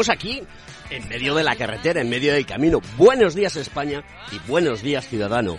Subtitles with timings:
[0.00, 0.42] Estamos aquí,
[0.88, 2.80] en medio de la carretera, en medio del camino.
[2.96, 5.58] Buenos días España y buenos días ciudadano.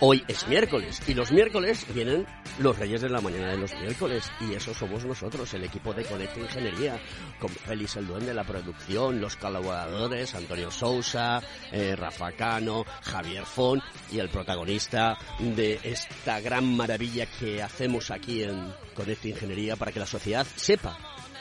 [0.00, 2.26] Hoy es miércoles y los miércoles vienen
[2.58, 6.04] los reyes de la mañana de los miércoles y eso somos nosotros, el equipo de
[6.04, 7.00] Conecta Ingeniería,
[7.38, 11.40] con Félix el Duende, la producción, los colaboradores, Antonio Sousa,
[11.72, 18.42] eh, Rafa Cano, Javier Font y el protagonista de esta gran maravilla que hacemos aquí
[18.42, 20.98] en Conecta Ingeniería para que la sociedad sepa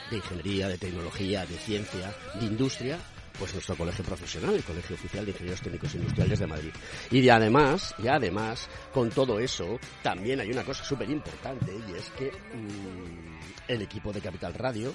[0.10, 2.98] de ingeniería, de tecnología, de ciencia, de industria,
[3.38, 6.72] pues nuestro colegio profesional, el Colegio Oficial de Ingenieros Técnicos Industriales de Madrid.
[7.12, 11.98] Y de además, y además, con todo eso, también hay una cosa súper importante y
[11.98, 14.94] es que mm, el equipo de Capital Radio,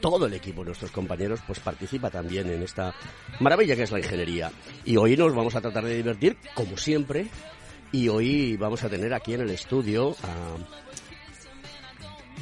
[0.00, 2.94] todo el equipo, nuestros compañeros, pues participa también en esta
[3.40, 4.50] maravilla que es la ingeniería.
[4.84, 7.28] Y hoy nos vamos a tratar de divertir, como siempre,
[7.92, 10.56] y hoy vamos a tener aquí en el estudio a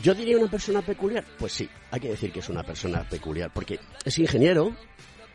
[0.02, 1.24] yo diría una persona peculiar.
[1.38, 4.74] Pues sí, hay que decir que es una persona peculiar, porque es ingeniero,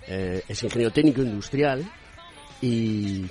[0.08, 1.84] eh, es ingeniero técnico industrial
[2.62, 3.26] y,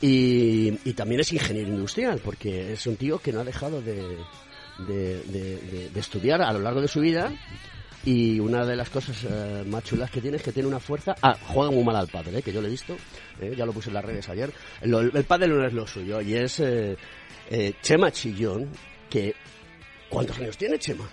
[0.00, 4.16] y, y también es ingeniero industrial, porque es un tío que no ha dejado de,
[4.86, 7.32] de, de- de estudiar a lo largo de su vida.
[8.04, 11.14] Y una de las cosas eh, más chulas que tiene es que tiene una fuerza.
[11.22, 12.42] Ah, juega muy mal al pádel, ¿eh?
[12.42, 12.96] que yo lo he visto.
[13.40, 13.54] ¿eh?
[13.56, 14.52] Ya lo puse en las redes ayer.
[14.82, 16.20] Lo- el pádel no es lo suyo.
[16.20, 16.96] Y es eh,
[17.48, 18.70] eh, Chema Chillón,
[19.08, 19.36] que
[20.12, 21.08] ¿Cuántos años tiene Chema?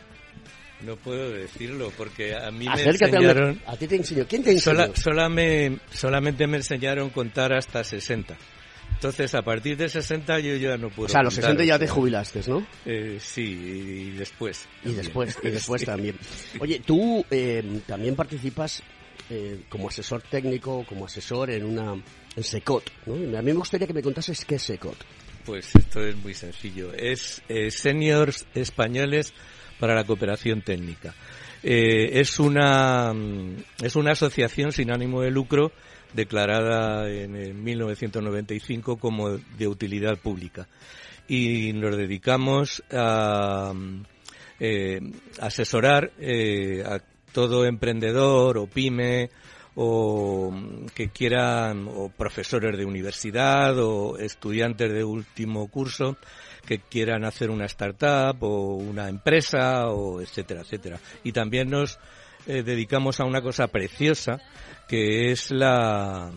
[0.81, 3.61] No puedo decirlo porque a mí me Acércate a, enseñaron...
[3.65, 4.25] a ti te enseñó.
[4.27, 4.75] ¿Quién te enseñó?
[4.77, 8.37] Sola- sola me- solamente me enseñaron contar hasta 60.
[8.93, 11.63] Entonces, a partir de 60 yo ya no puedo o sea, a los contar, 60
[11.65, 12.65] ya te jubilaste, ¿no?
[12.85, 14.67] eh, sí, y, después.
[14.85, 15.85] Y después, y después Sí.
[15.85, 16.15] también.
[16.59, 18.81] Oye, tú eh, también participas
[19.29, 21.93] eh, como asesor técnico, como asesor en una
[22.35, 23.13] en SECOT, ¿no?
[23.37, 24.97] A mí me gustaría que me contases qué es SECOT.
[25.45, 26.93] Pues esto es muy sencillo.
[26.93, 29.33] Es eh, Seniors Españoles
[29.79, 31.13] para la Cooperación Técnica.
[31.61, 35.73] Eh, es una mm, es una asociación sin ánimo de lucro
[36.13, 40.67] declarada en, el 1995 como de utilidad pública
[41.27, 44.03] y nos dedicamos a mm,
[44.61, 44.99] eh,
[45.41, 46.99] asesorar eh, a
[47.33, 49.29] todo emprendedor o pyme
[49.81, 50.53] o
[50.93, 56.17] que quieran o profesores de universidad o estudiantes de último curso
[56.67, 60.99] que quieran hacer una startup o una empresa o etcétera etcétera.
[61.23, 61.97] Y también nos
[62.45, 64.41] eh, dedicamos a una cosa preciosa
[64.89, 66.29] que es la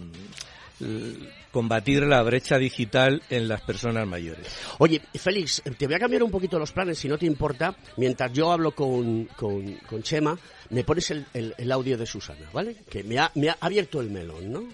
[1.52, 4.46] combatir la brecha digital en las personas mayores.
[4.78, 7.76] Oye, Félix, te voy a cambiar un poquito los planes, si no te importa.
[7.98, 10.36] Mientras yo hablo con, con, con Chema,
[10.70, 12.76] me pones el, el- el audio de Susana, ¿vale?
[12.88, 14.64] Que me ha, me ha abierto el melón, ¿no?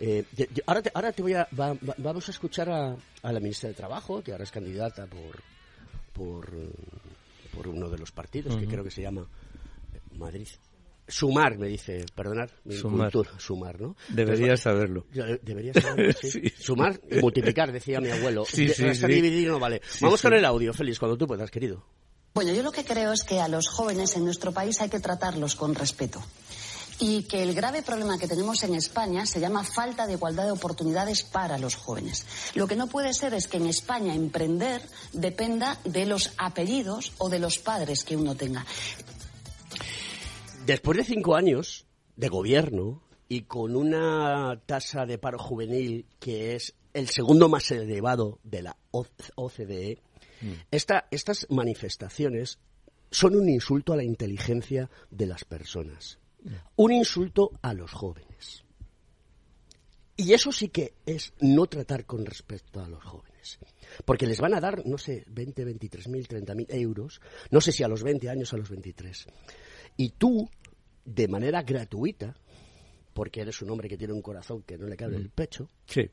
[0.00, 1.46] Eh, te- yo- ahora, te, ahora te voy a...
[1.58, 5.06] va- va- vamos a escuchar a, a la ministra de Trabajo, que ahora es candidata
[5.06, 5.42] por,
[6.12, 6.70] por, eh,
[7.54, 9.26] por uno de los partidos, que creo que se llama
[10.16, 10.48] Madrid.
[11.08, 13.10] Sumar, me dice, perdonad, mi Sumar.
[13.12, 13.96] cultura, sumar, ¿no?
[14.08, 15.06] Deberías saberlo.
[15.12, 16.30] Yo, eh, Debería saberlo, sí.
[16.30, 16.42] Sí.
[16.58, 18.44] Sumar y multiplicar, decía mi abuelo.
[18.44, 19.80] Sí, De- sí, dividir no vale.
[19.88, 20.26] Sí, Vamos sí.
[20.28, 21.84] con el audio, Félix, cuando tú puedas, querido.
[22.34, 25.00] Bueno, yo lo que creo es que a los jóvenes en nuestro país hay que
[25.00, 26.22] tratarlos con respeto.
[26.98, 30.52] Y que el grave problema que tenemos en España se llama falta de igualdad de
[30.52, 32.24] oportunidades para los jóvenes.
[32.54, 34.80] Lo que no puede ser es que en España emprender
[35.12, 38.64] dependa de los apellidos o de los padres que uno tenga.
[40.66, 41.86] Después de cinco años
[42.16, 48.38] de gobierno y con una tasa de paro juvenil que es el segundo más elevado
[48.44, 49.06] de la O-
[49.36, 49.98] OCDE,
[50.70, 52.58] esta- estas manifestaciones
[53.10, 56.18] son un insulto a la inteligencia de las personas,
[56.76, 58.64] un insulto a los jóvenes.
[60.16, 63.58] Y eso sí que es no tratar con respeto a los jóvenes.
[64.04, 67.20] Porque les van a dar, no sé, 20, 23 mil, 30 mil euros,
[67.50, 69.26] no sé si a los 20 años, a los 23.
[69.96, 70.48] Y tú,
[71.04, 72.34] de manera gratuita,
[73.12, 76.10] porque eres un hombre que tiene un corazón que no le cabe el pecho, Sí.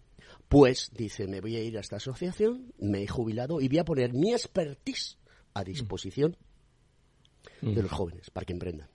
[0.47, 3.85] pues dice, me voy a ir a esta asociación, me he jubilado y voy a
[3.85, 5.17] poner mi expertise
[5.53, 6.35] a disposición
[7.61, 8.89] de los jóvenes para que emprendan.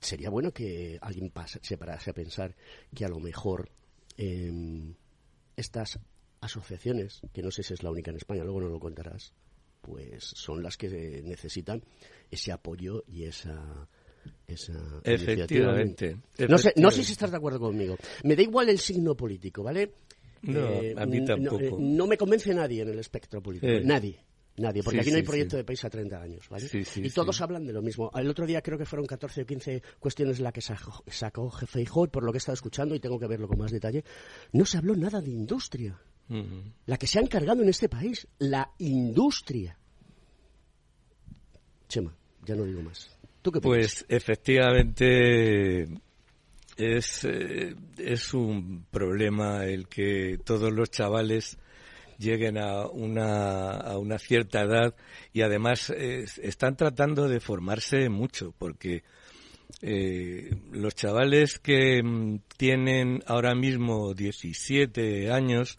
[0.00, 2.54] Sería bueno que alguien pase- se parase a pensar
[2.94, 3.70] que a lo mejor
[4.18, 4.94] em,
[5.56, 5.98] estas
[6.40, 9.32] asociaciones, que no sé si es la única en España, luego nos lo contarás,
[9.80, 11.82] pues son las que necesitan
[12.30, 13.88] ese apoyo y esa
[14.46, 14.72] esa
[15.04, 16.16] efectivamente.
[16.48, 17.96] No sé, no sé si estás de acuerdo conmigo.
[18.24, 19.92] Me da igual el signo político, ¿vale?
[20.42, 21.58] No, Eh, a mí tampoco.
[21.58, 23.72] No, eh, no me convence nadie en el espectro político.
[23.72, 23.82] Eh.
[23.84, 24.18] Nadie.
[24.58, 25.56] Nadie, porque Sí, aquí no hay proyecto sí.
[25.58, 26.66] de país a 30 años, ¿vale?
[26.96, 28.10] Y todos hablan de lo mismo.
[28.14, 32.06] El otro día creo que fueron 14 o 15 cuestiones la que sacó, sacó Feijóo,
[32.08, 34.02] por lo que he estado escuchando, y tengo que verlo con más detalle,
[34.52, 36.00] no se habló nada de industria.
[36.86, 39.78] La que se ha encargado en este país, la industria.
[41.88, 42.14] Chema,
[42.44, 43.08] ya no digo más.
[43.42, 44.04] ¿Tú qué piensas?
[44.04, 45.84] Pues efectivamente
[46.76, 51.58] es, eh, es un problema el que todos los chavales
[52.18, 54.94] lleguen a una, a una cierta edad
[55.32, 59.04] y además eh, están tratando de formarse mucho porque
[59.82, 65.78] eh, los chavales que mm, tienen ahora mismo 17 años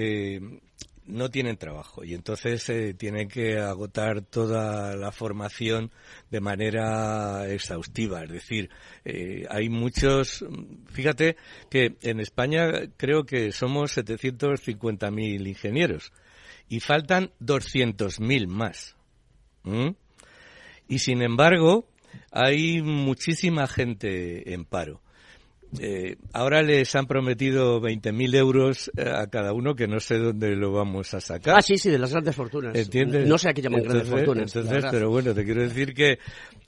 [0.00, 0.60] eh,
[1.06, 5.90] no tienen trabajo y entonces eh, tienen que agotar toda la formación
[6.30, 8.22] de manera exhaustiva.
[8.22, 8.70] Es decir,
[9.04, 10.44] eh, hay muchos.
[10.86, 11.36] Fíjate
[11.68, 16.12] que en España creo que somos 750.000 ingenieros
[16.68, 18.94] y faltan 200.000 más.
[20.86, 21.88] Y sin embargo,
[22.30, 25.00] hay muchísima gente en paro.
[25.78, 30.56] Eh, ahora les han prometido 20.000 euros eh, a cada uno que no sé dónde
[30.56, 31.56] lo vamos a sacar.
[31.58, 32.74] Ah, sí, sí, de las grandes fortunas.
[32.74, 33.28] ¿Entiendes?
[33.28, 34.56] No sé a qué llaman grandes fortunas.
[34.56, 36.18] Entonces, pero bueno, te quiero decir que,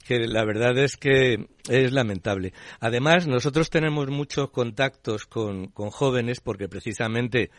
[0.07, 2.53] que la verdad es que es lamentable.
[2.79, 7.49] Además, nosotros tenemos muchos contactos con, con jóvenes porque precisamente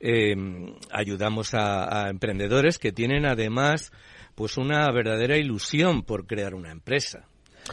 [0.00, 0.34] eh,
[0.90, 3.92] ayudamos a, a emprendedores que tienen además
[4.34, 7.28] pues una verdadera ilusión por crear una empresa.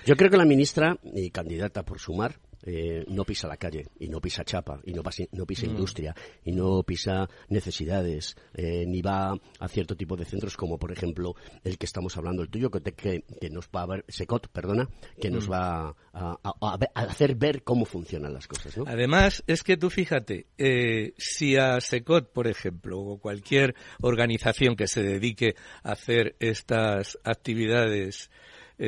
[0.05, 4.07] Yo creo que la ministra y candidata por sumar eh, no pisa la calle y
[4.09, 5.01] no pisa chapa y no,
[5.31, 10.57] no pisa industria y no pisa necesidades eh, ni va a cierto tipo de centros
[10.57, 13.83] como por ejemplo el que estamos hablando el tuyo que, te- que, que nos va
[13.83, 14.89] a ver Secot perdona
[15.21, 18.83] que nos va a, a- a ver- a hacer ver cómo funcionan las cosas ¿no?
[18.87, 24.87] Además, es que tú fíjate, eh, si a SECOT, por ejemplo, o cualquier organización que
[24.87, 28.29] se dedique a hacer estas actividades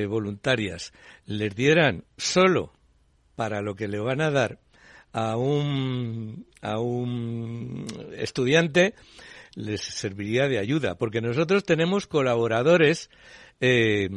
[0.08, 0.94] voluntarias,
[1.26, 2.74] les dieran solo
[3.40, 4.60] para lo que le van a dar
[5.14, 7.88] a un, a un
[8.18, 8.96] estudiante,
[9.56, 13.10] les serviría de ayuda, porque nosotros tenemos colaboradores
[13.62, 14.10] eh,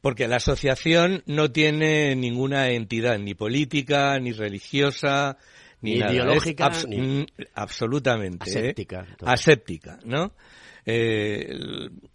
[0.00, 5.38] porque la asociación no tiene ninguna entidad, ni política, ni religiosa,
[5.80, 6.10] ni, Ni nada.
[6.10, 8.50] Es ideológica, abs- ni- Absolutamente.
[8.50, 8.58] ¿eh?
[8.58, 9.06] Aséptica.
[9.24, 10.32] Aséptica, ¿no?
[10.84, 11.48] Eh,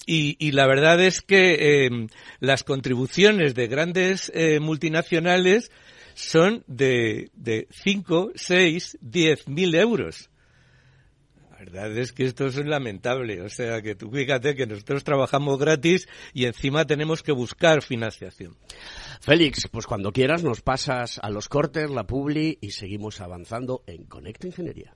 [0.05, 2.07] y, y la verdad es que
[2.39, 4.31] las contribuciones de grandes
[4.62, 5.71] multinacionales
[6.15, 10.29] son de, de 5, 6, 10 mil euros.
[11.51, 13.41] La verdad es que esto es lamentable.
[13.41, 18.57] O sea, que tú fíjate que nosotros trabajamos gratis y encima tenemos que buscar financiación.
[19.21, 24.05] Félix pues cuando quieras nos pasas a los cortes la publi y seguimos avanzando en
[24.05, 24.95] Conecta Ingeniería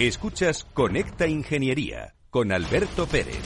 [0.00, 3.44] Escuchas Conecta Ingeniería con Alberto Pérez.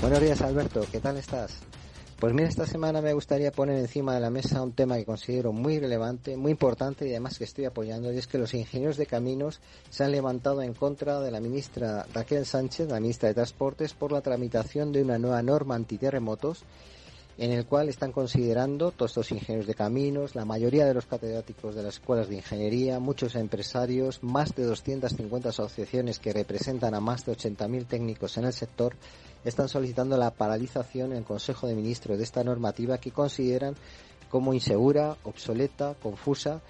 [0.00, 1.58] Buenos días Alberto, ¿qué tal estás?
[2.18, 5.52] Pues mira, esta semana me gustaría poner encima de la mesa un tema que considero
[5.52, 9.04] muy relevante, muy importante y además que estoy apoyando, y es que los ingenieros de
[9.04, 9.60] caminos
[9.90, 14.12] se han levantado en contra de la ministra Raquel Sánchez, la ministra de Transportes, por
[14.12, 16.64] la tramitación de una nueva norma antiterremotos
[17.38, 21.74] en el cual están considerando todos estos ingenieros de caminos, la mayoría de los catedráticos
[21.74, 27.26] de las escuelas de ingeniería, muchos empresarios, más de 250 asociaciones que representan a más
[27.26, 28.96] de 80.000 técnicos en el sector,
[29.44, 33.76] están solicitando la paralización en el Consejo de Ministros de esta normativa que consideran
[34.30, 36.62] como insegura, obsoleta, confusa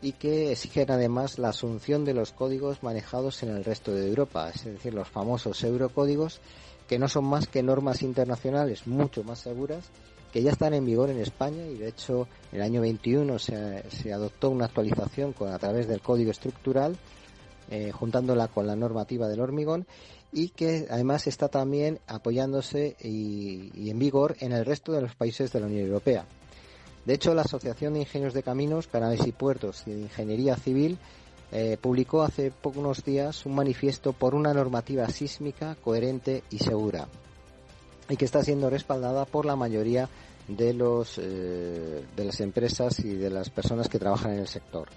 [0.00, 4.50] y que exigen además la asunción de los códigos manejados en el resto de Europa,
[4.54, 6.40] es decir, los famosos eurocódigos
[6.88, 9.84] que no son más que normas internacionales mucho más seguras
[10.34, 13.88] que ya están en vigor en España y de hecho en el año 21 se,
[13.88, 16.96] se adoptó una actualización con, a través del código estructural
[17.70, 19.86] eh, juntándola con la normativa del hormigón
[20.32, 25.14] y que además está también apoyándose y, y en vigor en el resto de los
[25.14, 26.26] países de la Unión Europea.
[27.04, 30.98] De hecho, la Asociación de Ingenieros de Caminos, Canales y Puertos y de Ingeniería Civil
[31.52, 37.06] eh, publicó hace pocos días un manifiesto por una normativa sísmica coherente y segura
[38.08, 40.08] y que está siendo respaldada por la mayoría
[40.48, 44.88] de los eh, de las empresas y de las personas que trabajan en el sector.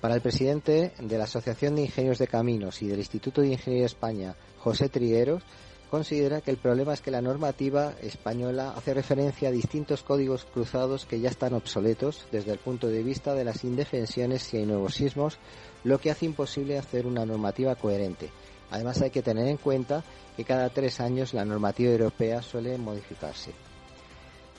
[0.00, 3.82] Para el presidente de la Asociación de Ingenieros de Caminos y del Instituto de Ingeniería
[3.82, 5.44] de España, José Trigueros,
[5.92, 11.04] considera que el problema es que la normativa española hace referencia a distintos códigos cruzados
[11.04, 14.94] que ya están obsoletos desde el punto de vista de las indefensiones si hay nuevos
[14.94, 15.38] sismos,
[15.84, 18.30] lo que hace imposible hacer una normativa coherente.
[18.72, 20.02] Además hay que tener en cuenta
[20.36, 23.52] que cada tres años la normativa europea suele modificarse.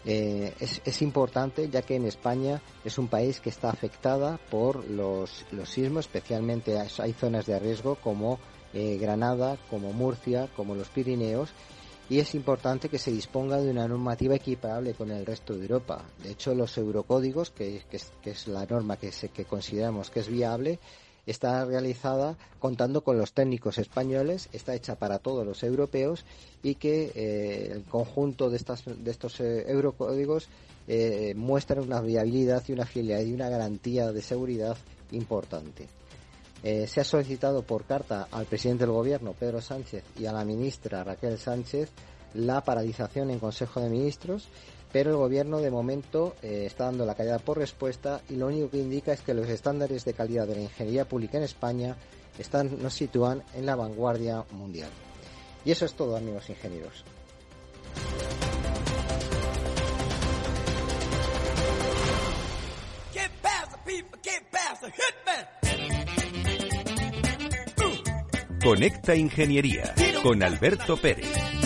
[0.05, 5.45] Eh, es, importante ya que en España es un país que está afectada por los,
[5.65, 8.37] sismos, especialmente hay zonas de riesgo como
[8.73, 11.49] eh, Granada, como Murcia, como los Pirineos,
[12.09, 16.03] y es importante que se disponga de una normativa equiparable con el resto de Europa.
[16.21, 20.27] De hecho, los eurocódigos, que, que es, la norma que, se, que consideramos que es
[20.27, 20.79] viable,
[21.25, 26.25] está realizada contando con los técnicos españoles, está hecha para todos los europeos
[26.61, 30.49] y que eh, el conjunto de, estas, de estos eh, eurocódigos
[30.87, 34.77] eh, muestran una viabilidad y una fidelidad y una garantía de seguridad
[35.11, 35.87] importante.
[36.63, 40.45] Eh, se ha solicitado por carta al presidente del gobierno, Pedro Sánchez, y a la
[40.45, 41.89] ministra Raquel Sánchez
[42.35, 44.47] la paralización en Consejo de Ministros
[44.93, 48.69] pero el gobierno de momento eh, está dando la callada por respuesta y lo único
[48.69, 51.97] que indica es que los estándares de calidad de la ingeniería pública en España
[52.37, 54.89] están, nos sitúan en la vanguardia mundial.
[55.65, 57.03] Y eso es todo, amigos ingenieros.
[68.63, 71.62] Conecta Ingeniería con Alberto Pérez.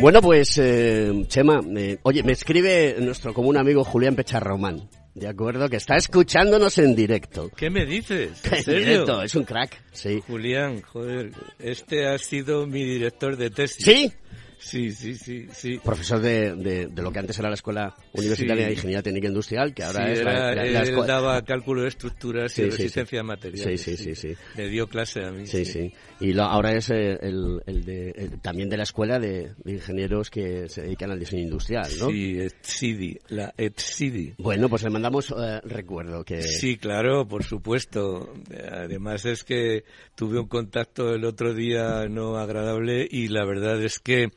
[0.00, 5.68] Bueno, pues, eh, Chema, eh, oye, me escribe nuestro común amigo Julián Pecharromán, ¿de acuerdo?
[5.68, 7.50] Que está escuchándonos en directo.
[7.56, 8.32] ¿Qué me dices?
[8.44, 10.20] ¿En, ¿En directo, es un crack, sí.
[10.26, 13.84] Julián, joder, este ha sido mi director de tesis.
[13.84, 14.12] ¿Sí?
[14.58, 15.78] Sí, sí, sí, sí.
[15.82, 18.68] Profesor de, de, de, lo que antes era la Escuela Universitaria Sí.
[18.68, 21.42] de Ingeniería Técnica Industrial, que ahora Sí, es la, era- la- la él escuela- daba
[21.44, 23.80] cálculo de estructuras Sí, y resistencia a materiales.
[23.80, 24.34] Sí, sí, sí, sí.
[24.56, 25.46] Me dio clase a mí.
[25.46, 25.92] Sí, sí.
[26.20, 29.72] Y lo- ahora es eh, el, el de, el- también de la Escuela de, de
[29.72, 32.08] Ingenieros que se dedican al diseño industrial, ¿no?
[32.10, 34.34] Sí, ETSIDI, la ETSIDI.
[34.38, 36.42] Bueno, pues le mandamos eh, recuerdo que...
[36.42, 38.32] Sí, claro, por supuesto.
[38.70, 39.84] Además es que
[40.14, 44.28] tuve un contacto el otro día no agradable y la verdad es que,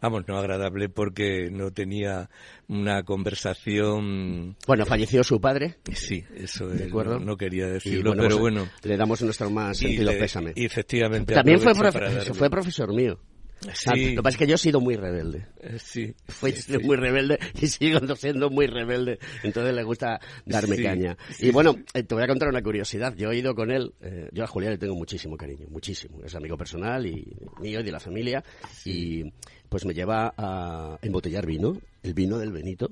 [0.00, 2.30] vamos, no agradable porque no tenía
[2.68, 4.56] una conversación.
[4.66, 5.76] Bueno, falleció su padre.
[5.92, 7.18] Sí, eso ¿De es, acuerdo?
[7.18, 8.70] no, no quería Y decirlo, bueno, pero pues, bueno.
[8.82, 10.52] Le damos nuestro más Y sentido le- pésame.
[10.56, 11.34] y efectivamente.
[11.34, 13.18] También fue, profe- darle- fue profesor mío.
[13.74, 13.90] Sí.
[13.90, 15.46] Ah, Lo que pasa es que yo he sido muy rebelde.
[15.60, 16.14] Eh, Sí.
[16.28, 19.18] Fui sí, muy rebelde y sigo siendo muy rebelde.
[19.42, 21.18] Entonces le gusta darme Sí, caña.
[21.38, 23.14] y bueno, eh, te voy a contar una curiosidad.
[23.16, 23.92] Yo he ido con él.
[24.00, 26.22] eh, yo a Julián le tengo muchísimo cariño, muchísimo.
[26.24, 28.42] Es amigo personal y mío y de la familia.
[28.86, 29.24] Y
[29.70, 32.90] pues me lleva a embotellar vino, el vino del Benito.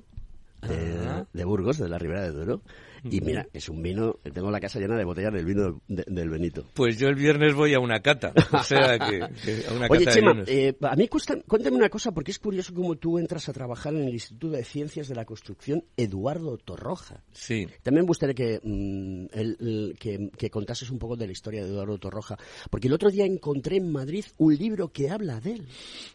[0.63, 1.25] De, Ah.
[1.33, 2.63] de Burgos, de la Ribera de Duero.
[3.05, 6.31] Y mira, es un vino, tengo la casa llena de botellas del vino de- del
[6.31, 6.65] Benito.
[6.75, 8.33] Pues yo el viernes voy a una cata.
[8.53, 11.89] O sea que, que a una Oye, cata Chema, eh, a mí cuesta- cuéntame una
[11.89, 15.15] cosa, porque es curioso cómo tú entras a trabajar en el Instituto de Ciencias de
[15.15, 17.23] la Construcción Eduardo Torroja.
[17.33, 17.67] Sí.
[17.83, 21.63] También me gustaría que, mm, el- el- que, que contases un poco de la historia
[21.65, 22.37] de Eduardo Torroja,
[22.71, 25.67] porque el otro día encontré en Madrid un libro que habla de él,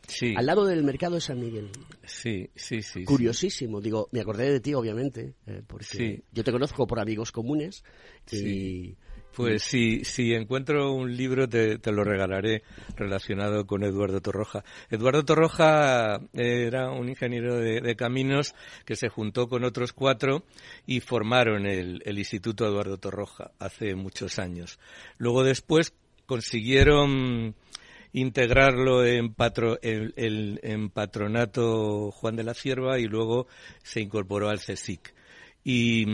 [0.07, 0.33] Sí.
[0.35, 1.69] al lado del mercado de San Miguel.
[2.03, 2.99] Sí, sí, sí.
[2.99, 3.03] sí.
[3.05, 6.23] Curiosísimo, digo, me acordé de ti, obviamente, eh, porque Sí.
[6.31, 7.83] yo te conozco por amigos comunes
[8.31, 8.95] y.
[9.35, 12.61] Pues si, si encuentro un libro te, lo regalaré
[12.95, 14.63] relacionado con Eduardo Torroja.
[14.91, 18.53] Eduardo Torroja era un ingeniero de, caminos
[18.85, 20.43] que se juntó con otros cuatro
[20.85, 24.77] y formaron el, el, Instituto Eduardo Torroja hace muchos años.
[25.17, 25.95] Luego después
[26.27, 27.55] consiguieron
[28.13, 33.47] integrarlo en, patro, en, en, en Patronato Juan de la Cierva y luego
[33.81, 35.11] se incorporó al CSIC
[35.63, 36.05] y,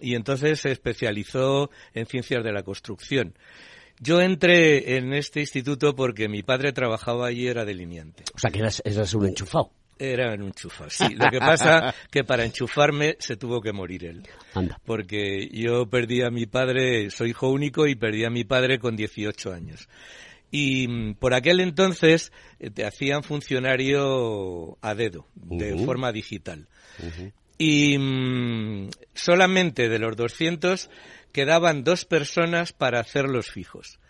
[0.00, 3.34] y entonces se especializó en ciencias de la construcción.
[4.00, 8.24] Yo entré en este instituto porque mi padre trabajaba allí era delineante.
[8.34, 9.72] O sea, que eras, eras un enchufado.
[9.98, 11.14] Era un enchufado, sí.
[11.16, 14.22] Lo que pasa que para enchufarme se tuvo que morir él.
[14.54, 14.80] Anda.
[14.84, 18.94] Porque yo perdí a mi padre, soy hijo único y perdí a mi padre con
[18.94, 19.88] 18 años.
[20.52, 22.32] Y por aquel entonces
[22.74, 25.84] te hacían funcionario a dedo, de uh -huh.
[25.84, 26.68] forma digital.
[27.00, 30.88] Uh -huh y mmm, solamente de los 200
[31.32, 34.00] quedaban dos personas para hacerlos fijos.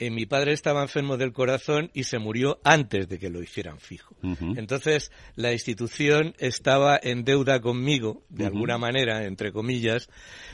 [0.00, 3.78] Eh, mi padre estaba enfermo del corazón y se murió antes de que lo hicieran
[3.78, 4.16] fijo.
[4.22, 4.58] Uh -huh.
[4.58, 8.50] Entonces, la institución estaba en deuda conmigo, de uh -huh.
[8.50, 10.08] alguna manera, entre comillas,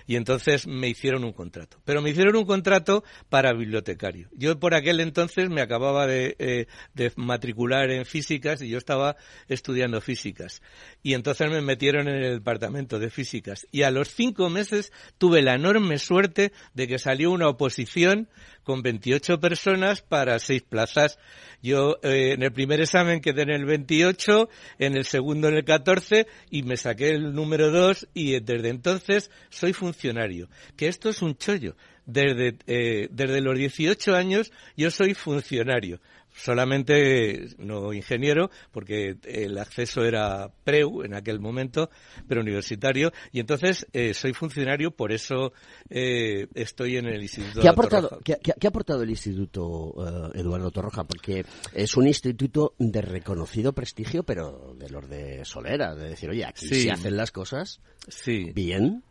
[0.08, 1.80] y entonces me hicieron un contrato.
[1.84, 4.28] Pero me hicieron un contrato para bibliotecario.
[4.32, 9.14] Yo por aquel entonces me acababa de, eh, de matricular en físicas y yo estaba
[9.46, 10.60] estudiando físicas.
[11.04, 13.68] Y entonces me metieron en el departamento de físicas.
[13.70, 18.28] Y a los cinco meses tuve la enorme suerte de que salió una oposición
[18.66, 21.20] con 28 personas para seis plazas.
[21.62, 24.48] Yo eh, en el primer examen quedé en el 28,
[24.80, 29.30] en el segundo en el 14 y me saqué el número 2 y desde entonces
[29.50, 30.48] soy funcionario.
[30.76, 31.76] Que esto es un chollo.
[32.06, 36.00] Desde, eh, desde los 18 años yo soy funcionario
[36.36, 41.90] solamente no ingeniero, porque el acceso era preu en aquel momento,
[42.28, 45.52] pero universitario, y entonces eh, soy funcionario, por eso
[45.88, 49.66] eh, estoy en el Instituto ¿Qué ha aportado, ¿qué, qué, qué ha aportado el Instituto
[49.66, 51.04] uh, Eduardo Torroja?
[51.04, 56.44] Porque es un instituto de reconocido prestigio, pero de los de Solera, de decir, oye,
[56.44, 56.82] aquí sí.
[56.82, 58.52] se hacen las cosas sí.
[58.52, 59.02] bien,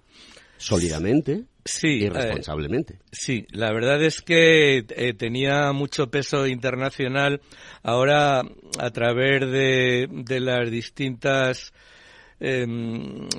[0.58, 2.96] sólidamente sí, y responsablemente.
[2.96, 7.41] Eh, sí, la verdad es que eh, tenía mucho peso internacional.
[7.84, 8.41] Ahora,
[8.80, 11.74] a través de, de las distintas
[12.39, 12.65] eh,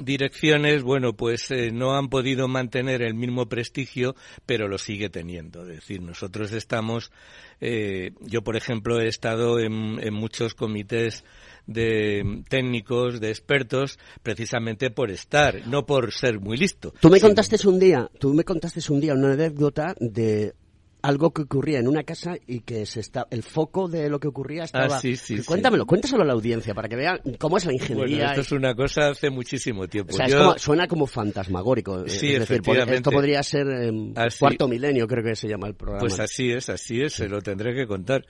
[0.02, 5.62] direcciones, bueno, pues eh, no han podido mantener el mismo prestigio, pero lo sigue teniendo.
[5.62, 7.12] Es decir, nosotros estamos,
[7.60, 11.24] eh, yo por ejemplo he estado en, en muchos comités
[11.66, 16.92] de técnicos, de expertos, precisamente por estar, no por ser muy listo.
[17.00, 20.54] Tú me contaste un día, tú me contaste un día una anécdota de
[21.02, 24.26] algo que ocurría en una casa y que se está el foco de lo que
[24.26, 25.86] ocurría estaba ah, sí, sí, cuéntamelo sí.
[25.86, 28.74] cuéntaselo a la audiencia para que vean cómo es la ingeniería bueno, esto es una
[28.74, 30.38] cosa hace muchísimo tiempo o sea, Yo...
[30.38, 34.38] como, suena como fantasmagórico sí, es decir, esto podría ser eh, así.
[34.40, 37.40] cuarto milenio creo que se llama el programa pues así es así es se lo
[37.40, 38.24] tendré que contar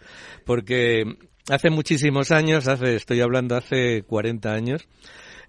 [0.45, 1.05] porque
[1.49, 4.89] hace muchísimos años hace estoy hablando hace 40 años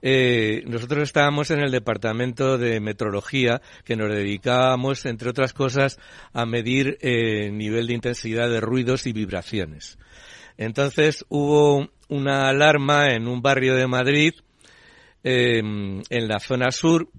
[0.01, 5.99] eh, nosotros estábamos en el departamento de metrología que nos dedicábamos, entre otras cosas,
[6.33, 9.97] a medir el eh, nivel de intensidad de ruidos y vibraciones.
[10.57, 14.33] Entonces hubo una alarma en un barrio de Madrid,
[15.23, 17.09] eh, en la zona sur,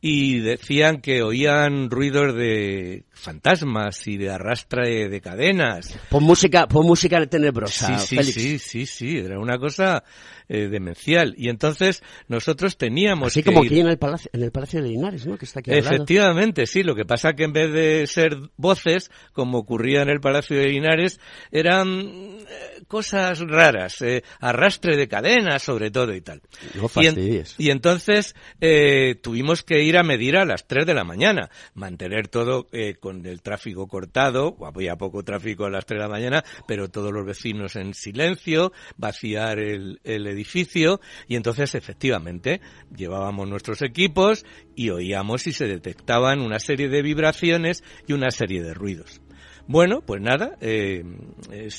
[0.00, 5.98] y decían que oían ruidos de fantasmas y de arrastre de cadenas.
[6.10, 8.34] Pon música, pon música tenebrosa, sí, sí, Félix.
[8.34, 10.04] Sí, sí, sí, era una cosa
[10.48, 11.34] eh, demencial.
[11.38, 13.72] Y entonces nosotros teníamos Así que como ir...
[13.72, 15.38] aquí en el, palacio, en el Palacio de Linares, ¿no?
[15.38, 16.82] Que está aquí Efectivamente, sí.
[16.82, 20.68] Lo que pasa que en vez de ser voces, como ocurría en el Palacio de
[20.68, 26.42] Linares, eran eh, cosas raras, eh, arrastre de cadenas sobre todo y tal.
[26.74, 30.94] No y, en, y, entonces eh, tuvimos que ir a medir a las 3 de
[30.94, 35.98] la mañana, mantener todo eh, con el tráfico cortado, había poco tráfico a las 3
[35.98, 41.74] de la mañana, pero todos los vecinos en silencio, vaciar el, el edificio y entonces
[41.74, 42.60] efectivamente
[42.94, 48.62] llevábamos nuestros equipos y oíamos y se detectaban una serie de vibraciones y una serie
[48.62, 49.20] de ruidos.
[49.66, 51.04] Bueno, pues nada, eh,
[51.50, 51.70] eh,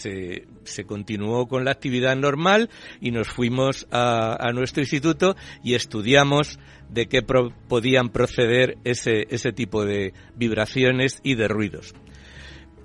[0.64, 2.70] se, continuó con la actividad normal
[3.02, 9.86] y nos fuimos a, nuestro instituto y estudiamos de qué podían proceder ese, ese tipo
[9.86, 11.94] de vibraciones y de ruidos.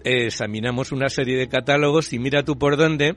[0.04, 3.16] Examinamos una serie de catálogos y mira tú por dónde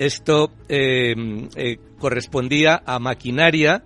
[0.00, 1.14] esto eh,
[1.56, 3.84] eh, correspondía a maquinaria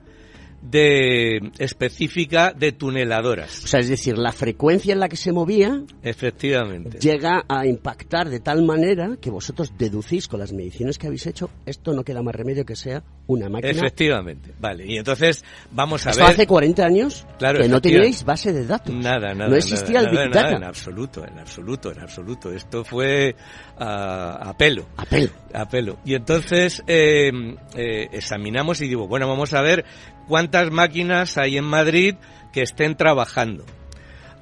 [0.64, 3.64] de específica de tuneladoras.
[3.64, 6.98] O sea, es decir, la frecuencia en la que se movía Efectivamente.
[6.98, 11.50] llega a impactar de tal manera que vosotros deducís con las mediciones que habéis hecho,
[11.66, 13.70] esto no queda más remedio que sea una máquina.
[13.72, 14.84] Efectivamente, vale.
[14.86, 16.32] Y entonces vamos a Esto ver.
[16.32, 18.94] hace 40 años Claro, que no teníais base de datos.
[18.94, 19.48] Nada, nada.
[19.50, 20.56] No existía nada, el Big nada, Data.
[20.56, 22.52] en absoluto, en absoluto, en absoluto.
[22.52, 23.34] Esto fue
[23.78, 24.86] a, a pelo.
[24.96, 25.30] A pelo.
[25.52, 25.98] A pelo.
[26.04, 27.30] Y entonces eh,
[27.76, 29.84] eh, examinamos y digo, bueno, vamos a ver
[30.26, 32.14] cuántas máquinas hay en Madrid
[32.52, 33.64] que estén trabajando.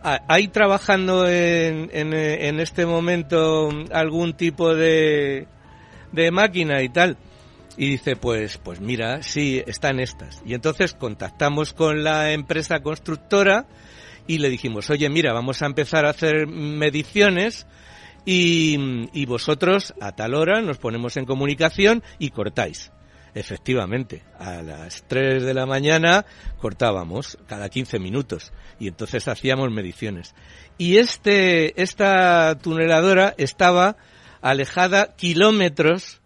[0.03, 5.47] ¿Hay trabajando en, en este momento algún tipo de,
[6.11, 7.16] de máquina y tal?
[7.77, 10.42] Y dice, pues, pues mira, sí, están estas.
[10.45, 13.66] Y entonces contactamos con la empresa constructora
[14.27, 17.66] y le dijimos, oye, mira, vamos a empezar a hacer mediciones
[18.25, 22.92] y, y vosotros a tal hora nos ponemos en comunicación y cortáis.
[23.35, 26.27] Efectivamente, a las 3 de la mañana
[26.59, 30.35] cortábamos cada 15 minutos y entonces hacíamos mediciones.
[30.79, 33.97] Y este, esta tuneladora estaba
[34.40, 36.22] alejada kilómetros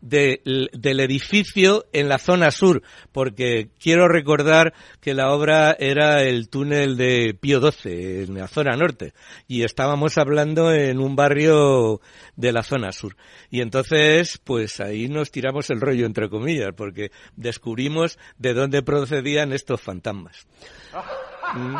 [0.00, 0.40] de-
[0.72, 2.82] del edificio en la zona sur,
[3.12, 8.76] porque quiero recordar que la obra era el túnel de Pío XII, en la zona
[8.76, 9.12] norte,
[9.46, 12.00] y estábamos hablando en un barrio
[12.36, 13.16] de la zona sur.
[13.50, 19.52] Y entonces, pues ahí nos tiramos el rollo, entre comillas, porque descubrimos de dónde procedían
[19.52, 20.46] estos fantasmas.
[21.52, 21.74] Mm.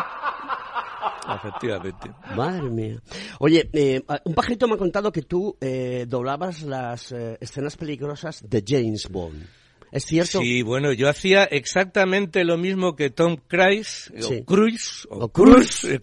[1.35, 2.11] Efectivamente.
[2.37, 3.03] Madre mía.
[3.39, 8.43] Oye, eh, un pajarito me ha contado que tú eh, doblabas las eh, escenas peligrosas
[8.49, 9.60] de James Bond.
[9.93, 10.41] ¿Es cierto?
[10.41, 14.39] Sí, bueno, yo hacía exactamente lo mismo que Tom Cruise, Sí.
[14.41, 16.01] o Cruise, o, O eh,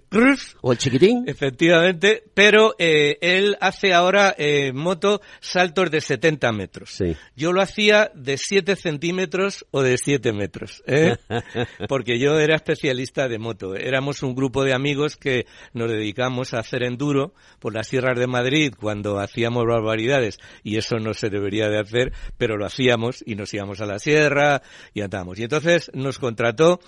[0.62, 1.24] ¿O el chiquitín?
[1.28, 6.92] efectivamente, pero eh, él hace ahora eh, moto saltos de 70 metros.
[6.92, 7.16] Sí.
[7.36, 11.16] Yo lo hacía de 7 centímetros o de 7 metros, ¿eh?
[11.88, 13.76] porque yo era especialista de moto.
[13.76, 18.28] Éramos un grupo de amigos que nos dedicamos a hacer enduro por las sierras de
[18.28, 23.36] Madrid cuando hacíamos barbaridades y eso no se debería de hacer, pero lo hacíamos y
[23.36, 24.62] nos íbamos a la sierra
[24.94, 25.40] y andábamos.
[25.40, 26.80] Y entonces nos contrató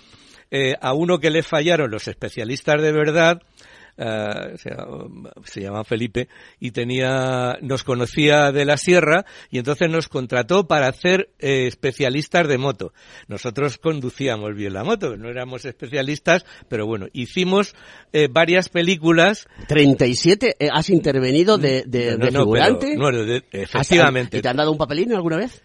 [0.50, 3.40] eh, a uno que le fallaron los especialistas de verdad,
[3.96, 4.70] eh, se,
[5.44, 10.86] se llama Felipe y tenía nos conocía de la sierra y entonces nos contrató para
[10.88, 12.92] hacer eh, especialistas de moto
[13.28, 17.74] nosotros conducíamos bien la moto no éramos especialistas pero bueno hicimos
[18.12, 22.86] eh, varias películas 37, eh, has intervenido de, de, No, de no, figurante.
[22.96, 25.62] pero- no, de- ¿Has- efectivamente ¿Y te han dado un papelín alguna vez?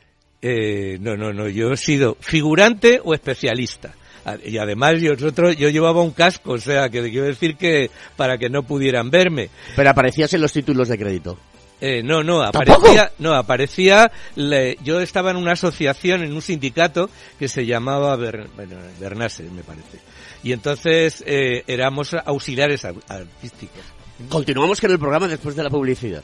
[0.47, 3.95] Eh, no, no, no, yo he sido figurante o especialista.
[4.43, 8.38] Y además yo, nosotros, yo llevaba un casco, o sea, que quiero decir que para
[8.38, 9.49] que no pudieran verme.
[9.75, 11.38] Pero aparecías en los títulos de crédito.
[11.81, 12.73] Eh, no, no, ¿Tampoco?
[12.79, 18.15] aparecía, no, aparecía, le- yo estaba en una asociación, en un sindicato que se llamaba
[18.15, 19.99] Ber- bueno, Bernase, me parece.
[20.43, 23.81] Y entonces eh, éramos auxiliares ar- artísticos.
[24.29, 26.23] Continuamos con el programa después de la publicidad.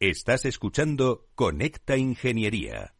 [0.00, 2.94] Estás escuchando Conecta Ingeniería.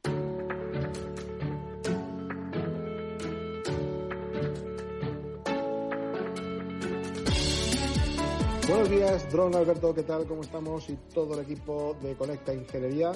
[8.66, 10.26] Buenos días, Dron Alberto, ¿qué tal?
[10.26, 10.90] ¿Cómo estamos?
[10.90, 13.12] Y todo el equipo de Conecta Ingeniería.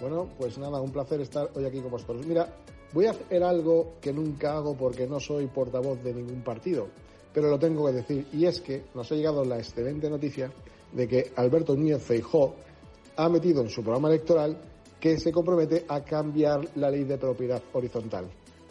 [0.00, 2.24] Bueno, pues nada, un placer estar hoy aquí con vosotros.
[2.24, 2.48] Mira,
[2.94, 6.88] voy a hacer algo que nunca hago porque no soy portavoz de ningún partido,
[7.34, 10.50] pero lo tengo que decir, y es que nos ha llegado la excelente noticia
[10.92, 12.64] de que Alberto Núñez Feijóo
[13.16, 14.56] ha metido en su programa electoral
[15.00, 18.26] que se compromete a cambiar la ley de propiedad horizontal.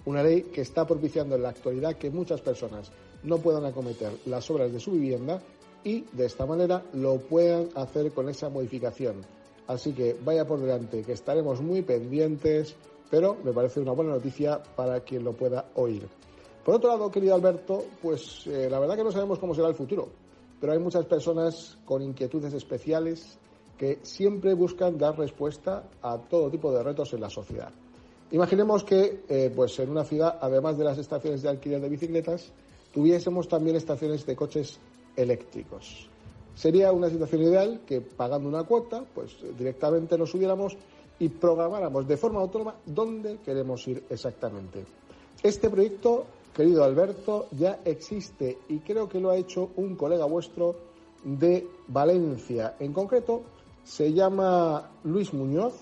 [0.05, 2.91] Una ley que está propiciando en la actualidad que muchas personas
[3.23, 5.41] no puedan acometer las obras de su vivienda
[5.83, 9.25] y de esta manera lo puedan hacer con esa modificación.
[9.67, 12.75] Así que vaya por delante, que estaremos muy pendientes,
[13.09, 16.07] pero me parece una buena noticia para quien lo pueda oír.
[16.63, 19.75] Por otro lado, querido Alberto, pues eh, la verdad que no sabemos cómo será el
[19.75, 20.09] futuro,
[20.59, 23.39] pero hay muchas personas con inquietudes especiales
[23.77, 27.71] que siempre buscan dar respuesta a todo tipo de retos en la sociedad.
[28.31, 32.51] Imaginemos que eh, pues en una ciudad, además de las estaciones de alquiler de bicicletas,
[32.93, 34.79] tuviésemos también estaciones de coches
[35.15, 36.09] eléctricos.
[36.55, 40.77] Sería una situación ideal que pagando una cuota, pues directamente nos subiéramos
[41.19, 44.85] y programáramos de forma autónoma dónde queremos ir exactamente.
[45.43, 50.75] Este proyecto, querido Alberto, ya existe y creo que lo ha hecho un colega vuestro
[51.23, 52.75] de Valencia.
[52.79, 53.43] En concreto,
[53.85, 55.75] se llama Luis Muñoz,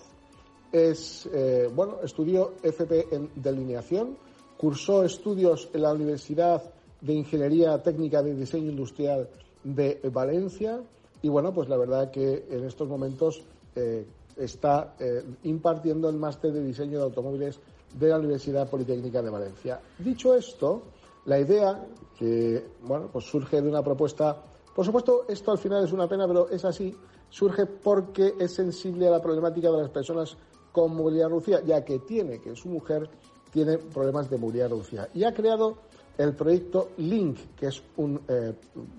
[0.72, 4.18] es, eh, bueno, estudió FP en delineación,
[4.58, 6.62] cursó estudios en la Universidad
[7.00, 9.30] de Ingeniería Técnica de Diseño Industrial
[9.64, 10.82] de Valencia
[11.22, 13.42] y bueno, pues la verdad que en estos momentos
[13.76, 17.60] eh, está eh, impartiendo el máster de diseño de automóviles
[17.98, 19.80] de la Universidad Politécnica de Valencia.
[20.00, 20.84] Dicho esto,
[21.26, 21.86] la idea
[22.18, 24.38] que bueno, pues surge de una propuesta,
[24.76, 26.94] por supuesto, esto al final es una pena, pero es así,
[27.34, 30.38] surge porque es sensible a la problemática de las personas
[30.72, 33.10] con movilidad reducida, ya que tiene que su mujer
[33.52, 35.78] tiene problemas de movilidad reducida y ha creado
[36.16, 38.54] el proyecto Link, que es un eh,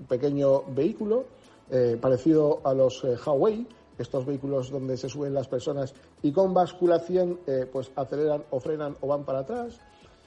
[0.08, 1.26] pequeño vehículo
[1.70, 6.52] eh, parecido a los eh, Huawei, estos vehículos donde se suben las personas y con
[6.52, 7.38] basculación
[7.70, 9.78] pues aceleran o frenan o van para atrás.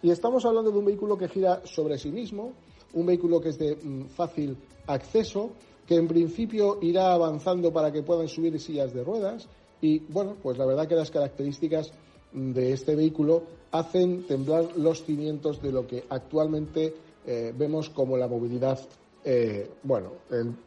[0.01, 2.53] Y estamos hablando de un vehículo que gira sobre sí mismo,
[2.93, 5.51] un vehículo que es de mm, fácil acceso,
[5.87, 9.47] que en principio irá avanzando para que puedan subir sillas de ruedas.
[9.81, 11.91] Y bueno, pues la verdad que las características
[12.33, 16.93] de este vehículo hacen temblar los cimientos de lo que actualmente
[17.25, 18.79] eh, vemos como la movilidad,
[19.23, 20.11] eh, bueno,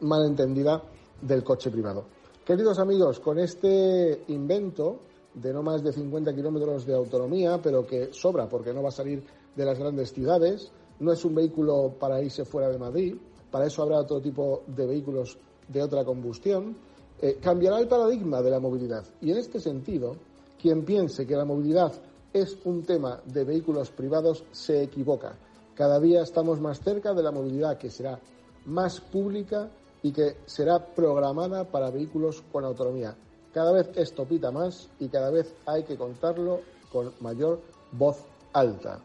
[0.01, 0.81] mal entendida
[1.21, 2.05] del coche privado.
[2.43, 4.99] Queridos amigos, con este invento
[5.35, 8.93] de no más de 50 kilómetros de autonomía, pero que sobra porque no va a
[8.93, 9.23] salir
[9.55, 13.15] de las grandes ciudades, no es un vehículo para irse fuera de Madrid,
[13.51, 15.37] para eso habrá otro tipo de vehículos
[15.67, 16.75] de otra combustión,
[17.21, 19.05] eh, cambiará el paradigma de la movilidad.
[19.21, 20.15] Y en este sentido,
[20.59, 21.93] quien piense que la movilidad
[22.33, 25.35] es un tema de vehículos privados se equivoca.
[25.75, 28.19] Cada día estamos más cerca de la movilidad que será
[28.65, 29.69] más pública
[30.03, 33.15] y que será programada para vehículos con autonomía.
[33.53, 36.61] Cada vez esto pita más y cada vez hay que contarlo
[36.91, 37.59] con mayor
[37.91, 38.17] voz
[38.53, 38.99] alta.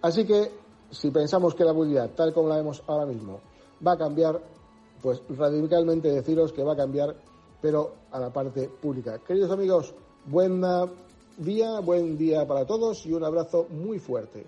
[0.00, 0.50] Así que
[0.90, 3.40] si pensamos que la movilidad, tal como la vemos ahora mismo,
[3.86, 4.40] va a cambiar,
[5.00, 7.14] pues radicalmente deciros que va a cambiar,
[7.60, 9.18] pero a la parte pública.
[9.18, 10.62] Queridos amigos, Buen
[11.36, 14.46] día, buen día para todos y un abrazo muy fuerte.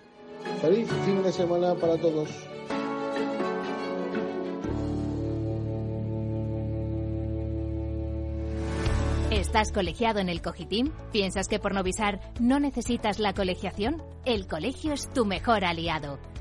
[0.61, 2.29] Feliz fin de semana para todos.
[9.33, 10.93] ¿Estás colegiado en el Cogitim?
[11.11, 14.01] ¿Piensas que por no visar no necesitas la colegiación?
[14.25, 16.19] El colegio es tu mejor aliado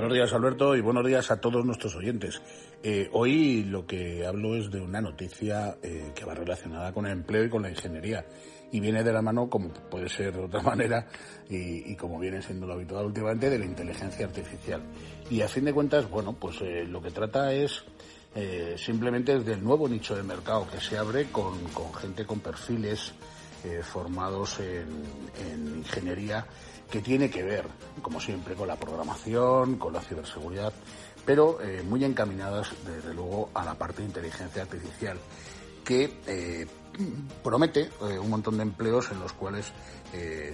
[0.00, 2.40] Buenos días Alberto y buenos días a todos nuestros oyentes.
[2.82, 7.12] Eh, hoy lo que hablo es de una noticia eh, que va relacionada con el
[7.12, 8.24] empleo y con la ingeniería
[8.72, 11.06] y viene de la mano, como puede ser de otra manera
[11.50, 14.80] y, como viene siendo lo habitual últimamente, de la inteligencia artificial.
[15.28, 17.84] Y a fin de cuentas, bueno, pues eh, lo que trata es
[18.76, 21.58] simplemente del nuevo nicho de mercado que se abre con,
[22.00, 23.12] gente con perfiles
[23.82, 26.46] formados en ingeniería
[26.90, 27.66] que tiene que ver,
[28.02, 30.72] como siempre, con la programación, con la ciberseguridad,
[31.24, 35.18] pero eh, muy encaminadas, desde luego, a la parte de inteligencia artificial,
[35.84, 36.66] que eh,
[37.42, 39.72] promete eh, un montón de empleos en los cuales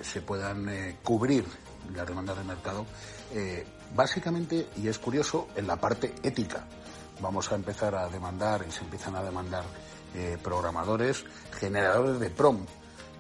[0.02, 1.46] se puedan cubrir
[1.94, 2.84] las demandas del mercado,
[3.94, 6.66] básicamente, y es curioso, en la parte ética.
[7.22, 9.64] Vamos a empezar a demandar y se empiezan a demandar
[10.42, 11.24] programadores,
[11.58, 12.66] generadores de PROM,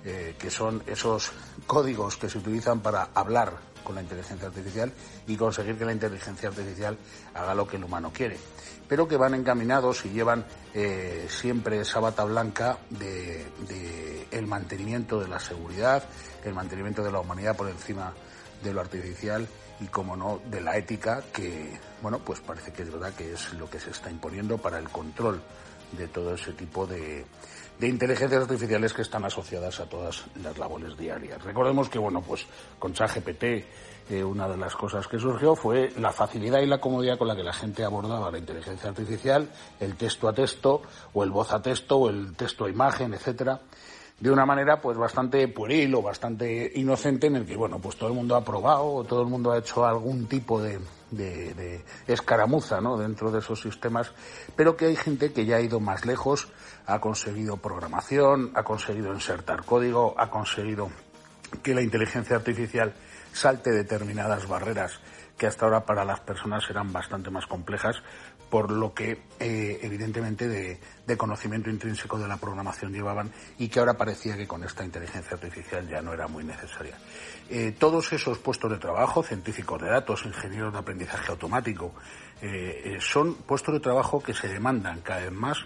[0.08, 1.32] eh, que son esos
[1.66, 4.92] códigos que se utilizan para hablar con la inteligencia artificial
[5.26, 6.96] y conseguir que la inteligencia artificial
[7.34, 8.38] haga lo que el humano quiere,
[8.88, 15.18] pero que van encaminados y llevan eh, siempre esa bata blanca de, de, el mantenimiento
[15.18, 16.04] de la seguridad,
[16.44, 18.14] el mantenimiento de la humanidad por encima
[18.62, 19.48] de lo artificial
[19.80, 23.52] y, como no, de la ética que, bueno, pues parece que es verdad que es
[23.54, 25.42] lo que se está imponiendo para el control
[25.98, 27.26] de todo ese tipo de,
[27.78, 31.42] de inteligencias artificiales que están asociadas a todas las labores diarias.
[31.42, 32.46] Recordemos que, bueno, pues
[32.78, 33.44] con ChatGPT
[34.08, 37.34] eh, una de las cosas que surgió fue la facilidad y la comodidad con la
[37.34, 39.48] que la gente abordaba la inteligencia artificial,
[39.80, 43.60] el texto a texto, o el voz a texto, o el texto a imagen, etcétera,
[44.18, 48.08] de una manera pues bastante pueril o bastante inocente en el que, bueno, pues todo
[48.08, 50.78] el mundo ha probado, o todo el mundo ha hecho algún tipo de,
[51.10, 52.96] de, de, escaramuza ¿no?
[52.96, 54.12] dentro de esos sistemas,
[54.56, 56.48] pero que hay gente que ya ha ido más lejos,
[56.86, 60.90] ha conseguido programación, ha conseguido insertar código, ha conseguido
[61.62, 62.94] que la inteligencia artificial
[63.32, 64.98] salte determinadas barreras
[65.36, 67.96] que hasta ahora para las personas eran bastante más complejas,
[68.50, 73.94] por lo que eh, evidentemente de, conocimiento intrínseco de la programación llevaban y que ahora
[73.94, 76.96] parecía que con esta inteligencia artificial ya no era muy necesaria.
[77.50, 81.94] Eh, todos esos puestos de trabajo, científicos de datos, ingenieros de aprendizaje automático,
[82.40, 85.58] eh, son puestos de trabajo que se demandan cada vez más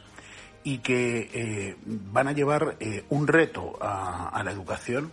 [0.63, 2.77] y que van a llevar
[3.09, 5.11] un reto a, la educación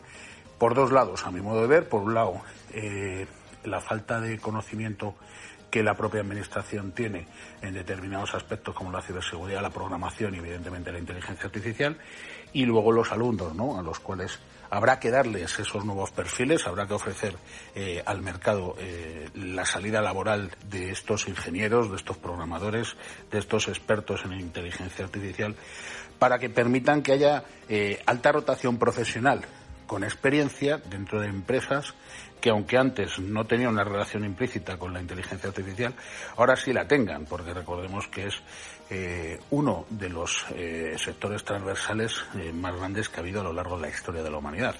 [0.57, 1.87] por dos lados, a mi modo de ver.
[1.87, 2.41] Por un lado,
[3.63, 5.15] la falta de conocimiento
[5.69, 7.27] que la propia Administración tiene
[7.61, 11.97] en determinados aspectos como la ciberseguridad, la programación y evidentemente la inteligencia artificial,
[12.53, 13.77] y luego los alumnos, ¿no?
[13.77, 14.39] a los cuales
[14.69, 17.35] habrá que darles esos nuevos perfiles, habrá que ofrecer
[17.75, 22.95] eh, al mercado eh, la salida laboral de estos ingenieros, de estos programadores,
[23.31, 25.55] de estos expertos en inteligencia artificial,
[26.19, 29.41] para que permitan que haya eh, alta rotación profesional
[29.85, 31.93] con experiencia dentro de empresas
[32.39, 35.93] que aunque antes no tenían una relación implícita con la inteligencia artificial,
[36.35, 38.41] ahora sí la tengan, porque recordemos que es
[38.89, 43.53] eh, uno de los eh, sectores transversales eh, más grandes que ha habido a lo
[43.53, 44.75] largo de la historia de la humanidad.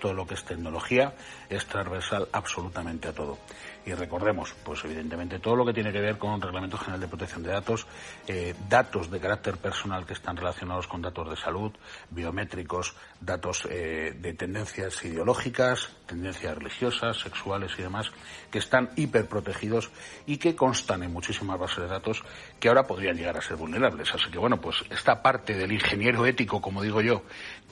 [0.00, 1.14] Todo lo que es tecnología
[1.48, 3.38] es transversal absolutamente a todo.
[3.84, 7.42] Y recordemos, pues evidentemente todo lo que tiene que ver con Reglamento General de Protección
[7.42, 7.86] de Datos,
[8.28, 11.72] eh, datos de carácter personal que están relacionados con datos de salud,
[12.10, 18.12] biométricos, datos eh, de tendencias ideológicas, tendencias religiosas, sexuales y demás,
[18.50, 19.90] que están hiperprotegidos
[20.26, 22.22] y que constan en muchísimas bases de datos
[22.60, 24.14] que ahora podrían llegar a ser vulnerables.
[24.14, 27.24] Así que bueno, pues esta parte del ingeniero ético, como digo yo,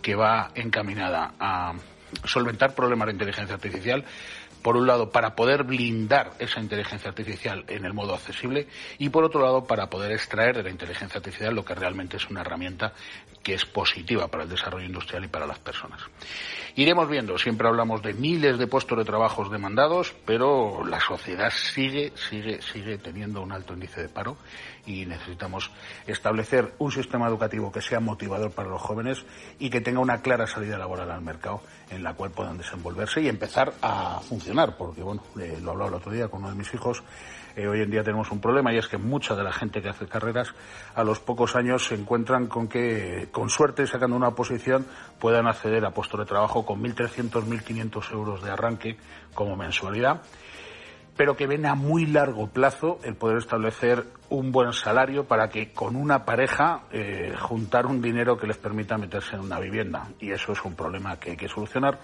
[0.02, 1.74] que va encaminada a
[2.24, 4.04] solventar problemas de inteligencia artificial,
[4.62, 8.66] por un lado, para poder blindar esa inteligencia artificial en el modo accesible
[8.98, 12.28] y, por otro lado, para poder extraer de la inteligencia artificial lo que realmente es
[12.28, 12.92] una herramienta
[13.42, 16.00] que es positiva para el desarrollo industrial y para las personas.
[16.76, 22.12] Iremos viendo, siempre hablamos de miles de puestos de trabajo demandados, pero la sociedad sigue,
[22.14, 24.36] sigue, sigue teniendo un alto índice de paro
[24.86, 25.70] y necesitamos
[26.06, 29.24] establecer un sistema educativo que sea motivador para los jóvenes
[29.58, 33.28] y que tenga una clara salida laboral al mercado en la cual puedan desenvolverse y
[33.28, 36.72] empezar a funcionar, porque bueno, eh, lo hablaba el otro día con uno de mis
[36.72, 37.02] hijos,
[37.60, 39.88] eh, hoy en día tenemos un problema y es que mucha de la gente que
[39.88, 40.54] hace carreras
[40.94, 44.86] a los pocos años se encuentran con que, con suerte, sacando una posición,
[45.18, 48.96] puedan acceder a puestos de trabajo con 1.300, 1.500 euros de arranque
[49.34, 50.22] como mensualidad
[51.20, 55.70] pero que ven a muy largo plazo el poder establecer un buen salario para que
[55.70, 60.08] con una pareja eh, juntar un dinero que les permita meterse en una vivienda.
[60.18, 61.98] Y eso es un problema que hay que solucionar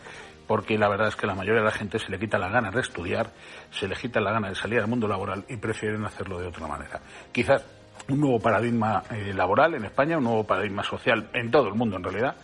[0.46, 2.70] porque la verdad es que la mayoría de la gente se le quita la gana
[2.70, 3.30] de estudiar,
[3.70, 6.66] se le quita la gana de salir al mundo laboral y prefieren hacerlo de otra
[6.66, 7.01] manera.
[7.32, 7.64] Quizás
[8.09, 11.97] un nuevo paradigma eh, laboral en España, un nuevo paradigma social en todo el mundo
[11.97, 12.36] en realidad.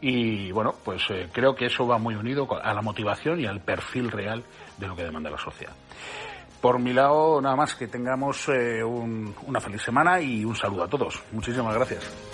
[0.00, 3.60] Y bueno, pues eh, creo que eso va muy unido a la motivación y al
[3.60, 4.44] perfil real
[4.76, 5.72] de lo que demanda la sociedad.
[6.60, 10.84] Por mi lado, nada más que tengamos eh, un, una feliz semana y un saludo
[10.84, 11.22] a todos.
[11.32, 12.33] Muchísimas gracias.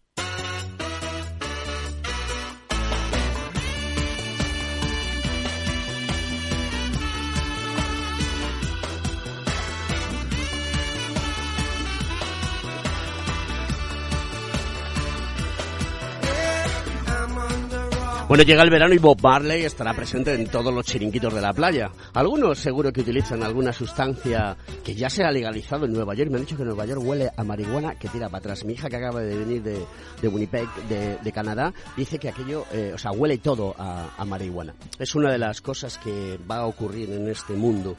[18.31, 21.51] Bueno, llega el verano y Bob Marley estará presente en todos los chiringuitos de la
[21.51, 21.91] playa.
[22.13, 24.55] Algunos seguro que utilizan alguna sustancia
[24.85, 26.31] que ya se ha legalizado en Nueva York.
[26.31, 28.63] Me han dicho que Nueva York huele a marihuana que tira para atrás.
[28.63, 29.85] Mi hija que acaba de venir de,
[30.21, 34.23] de Winnipeg, de, de, Canadá, dice que aquello, eh, o sea, huele todo a, a
[34.23, 34.75] marihuana.
[34.97, 37.97] Es una de las cosas que va a ocurrir en este mundo,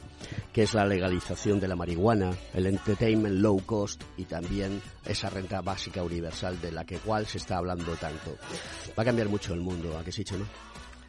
[0.51, 5.61] que es la legalización de la marihuana, el entertainment low cost y también esa renta
[5.61, 8.37] básica universal de la que cual se está hablando tanto.
[8.97, 10.45] Va a cambiar mucho el mundo, ¿a que sí, no?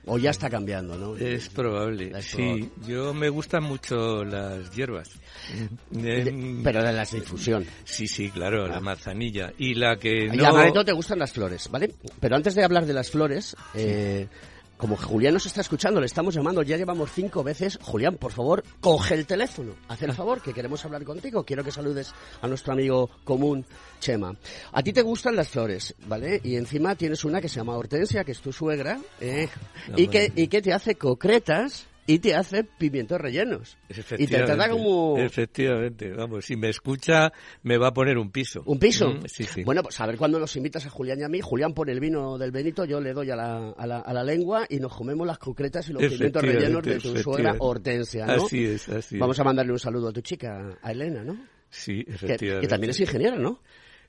[0.07, 1.17] O ya está cambiando, ¿no?
[1.17, 2.13] Es probable.
[2.15, 2.71] Es sí, probable.
[2.87, 5.11] yo me gustan mucho las hierbas.
[5.91, 7.65] De, pero de las de infusión.
[7.85, 8.69] Sí, sí, claro, ah.
[8.69, 9.53] la manzanilla.
[9.57, 10.35] Y la que no...
[10.35, 11.95] Y a Mareto te gustan las flores, ¿vale?
[12.21, 14.29] Pero antes de hablar de las flores, sí.
[14.85, 17.78] Como Julián nos está escuchando, le estamos llamando, ya llevamos cinco veces.
[17.80, 19.72] Julián, por favor, coge el teléfono.
[19.89, 21.43] Haz el favor, que queremos hablar contigo.
[21.43, 22.12] Quiero que saludes
[22.43, 23.64] a nuestro amigo común,
[23.99, 24.37] Chema.
[24.72, 26.39] A ti te gustan las flores, ¿vale?
[26.45, 29.49] Y encima tienes una que se llama Hortensia, que es tu suegra, ¿eh?
[29.89, 33.79] no, y, que, y que te hace concretas y te hace pimientos rellenos.
[34.19, 35.17] Y te trata como...
[35.19, 37.33] Efectivamente, vamos, si me escucha
[37.63, 38.63] me va a poner un piso.
[38.67, 39.09] ¿Un piso?
[39.09, 39.65] Mm, sí, sí.
[39.65, 41.41] Bueno, pues a ver cuando nos invitas a Julián y a mí.
[41.41, 44.25] Julián pone el vino del Benito, yo le doy a la, a la, a la
[44.25, 48.45] lengua y nos comemos las concretas y los pimientos rellenos de tu suegra Hortensia, ¿no?
[48.45, 51.37] Así es, así Vamos a mandarle un saludo a tu chica, a Elena, ¿no?
[51.71, 52.47] Sí, efectivamente.
[52.47, 53.61] Que, que también es ingeniera, ¿no?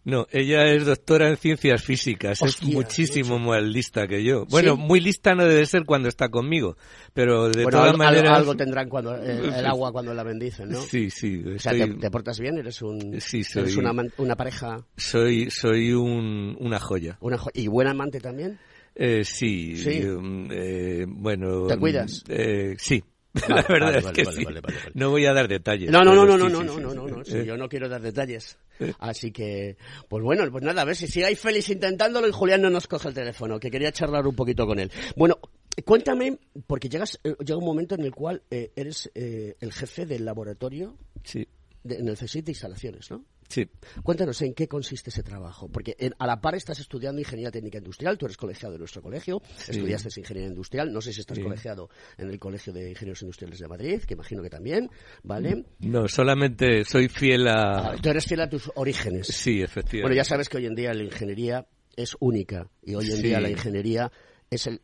[0.05, 3.49] No, ella es doctora en ciencias físicas, Hostia, es muchísimo mucho.
[3.49, 4.45] más lista que yo.
[4.45, 4.81] Bueno, ¿Sí?
[4.83, 6.77] muy lista no debe ser cuando está conmigo,
[7.13, 8.37] pero de bueno, todas algo, maneras...
[8.37, 10.79] algo tendrán cuando eh, el agua cuando la bendicen, ¿no?
[10.79, 11.43] Sí, sí.
[11.55, 14.85] O sea, te, te, portas bien, eres un, sí, soy, eres una, una pareja.
[14.95, 17.17] Soy, soy un, una joya.
[17.19, 18.59] Una jo y buen amante también.
[18.93, 20.03] Eh, sí, ¿Sí?
[20.03, 21.65] eh, bueno.
[21.65, 22.23] ¿Te cuidas?
[22.29, 23.03] Eh, sí.
[23.49, 24.45] La verdad vale, es vale, que sí.
[24.93, 25.91] No voy a dar detalles.
[25.91, 27.43] No, no, no, no, no, no, no, no, no, sí.
[27.45, 28.57] yo no quiero dar detalles.
[28.99, 29.77] Así que,
[30.09, 33.09] pues bueno, pues nada, a ver si sigáis feliz intentándolo y Julián no nos coge
[33.09, 34.91] el teléfono, que quería charlar un poquito con él.
[35.15, 35.37] Bueno,
[35.83, 40.05] cuéntame, porque llegas, eh, llega un momento en el cual eh, eres eh, el jefe
[40.05, 41.47] del laboratorio Sí.
[41.83, 43.23] de- en el CSIC de instalaciones, ¿no?
[43.47, 43.69] Sí.
[44.03, 47.77] Cuéntanos en qué consiste ese trabajo, porque en- a la par estás estudiando ingeniería técnica
[47.77, 49.71] industrial, tú eres colegiado de nuestro colegio, Sí.
[49.71, 51.43] estudiaste ingeniería industrial, no sé si estás Sí.
[51.43, 54.89] colegiado en el Colegio de Ingenieros Industriales de Madrid, que imagino que también,
[55.23, 55.65] ¿vale?
[55.79, 57.91] No, solamente soy fiel a...
[57.91, 59.27] Ah, Tú eres fiel a tus orígenes.
[59.27, 60.01] Sí, efectivamente.
[60.01, 63.23] Bueno, ya sabes que hoy en día la ingeniería es única y hoy en Sí.
[63.23, 64.11] día la ingeniería
[64.49, 64.81] es el,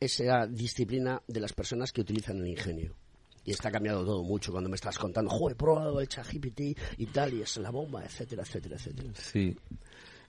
[0.00, 2.96] esa disciplina de las personas que utilizan el ingenio.
[3.44, 6.60] Y está cambiando todo mucho cuando me estás contando, joder, he probado el ChatGPT
[6.98, 9.08] y tal, y es la bomba, etcétera, etcétera, etcétera.
[9.14, 9.56] Sí.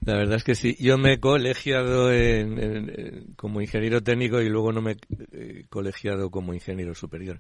[0.04, 0.76] La verdad es que sí.
[0.80, 2.10] Yo me he colegiado
[3.36, 4.98] como ingeniero técnico y luego no me
[5.42, 7.40] eh, colegiado como ingeniero superior.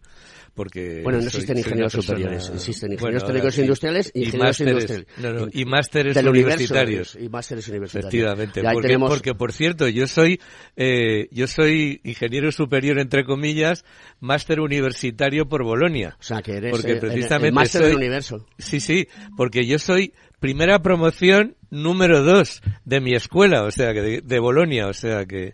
[0.54, 4.47] Porque Bueno, no soy- existen ingenieros persona- superiores, existen ingenieros Bueno, técnicos industriales, y ingenieros
[4.47, 5.08] másteres, industriales.
[5.18, 7.18] no, no, y másteres Del universo, universitarios.
[7.20, 8.06] y másteres universitarios.
[8.14, 10.39] Efectivamente, porque, tenemos- porque por cierto, yo soy
[10.76, 13.86] eh, yo soy ingeniero superior entre comillas,
[14.20, 16.18] máster universitario por Bolonia.
[16.20, 18.45] O sea, que eres porque el- precisamente el máster soy- del universo.
[18.58, 24.02] Sí, sí, porque yo soy primera promoción número dos de mi escuela, o sea, que
[24.02, 25.54] de, de Bolonia, o sea que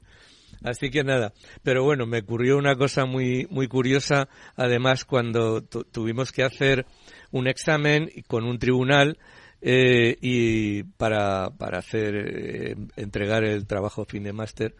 [0.69, 1.33] así que nada.
[1.63, 6.85] Pero bueno, me ocurrió una cosa muy muy curiosa, además cuando tu- tuvimos que hacer
[7.31, 9.17] un examen con un tribunal
[9.61, 14.75] eh, y para para hacer eh, entregar el trabajo fin de máster.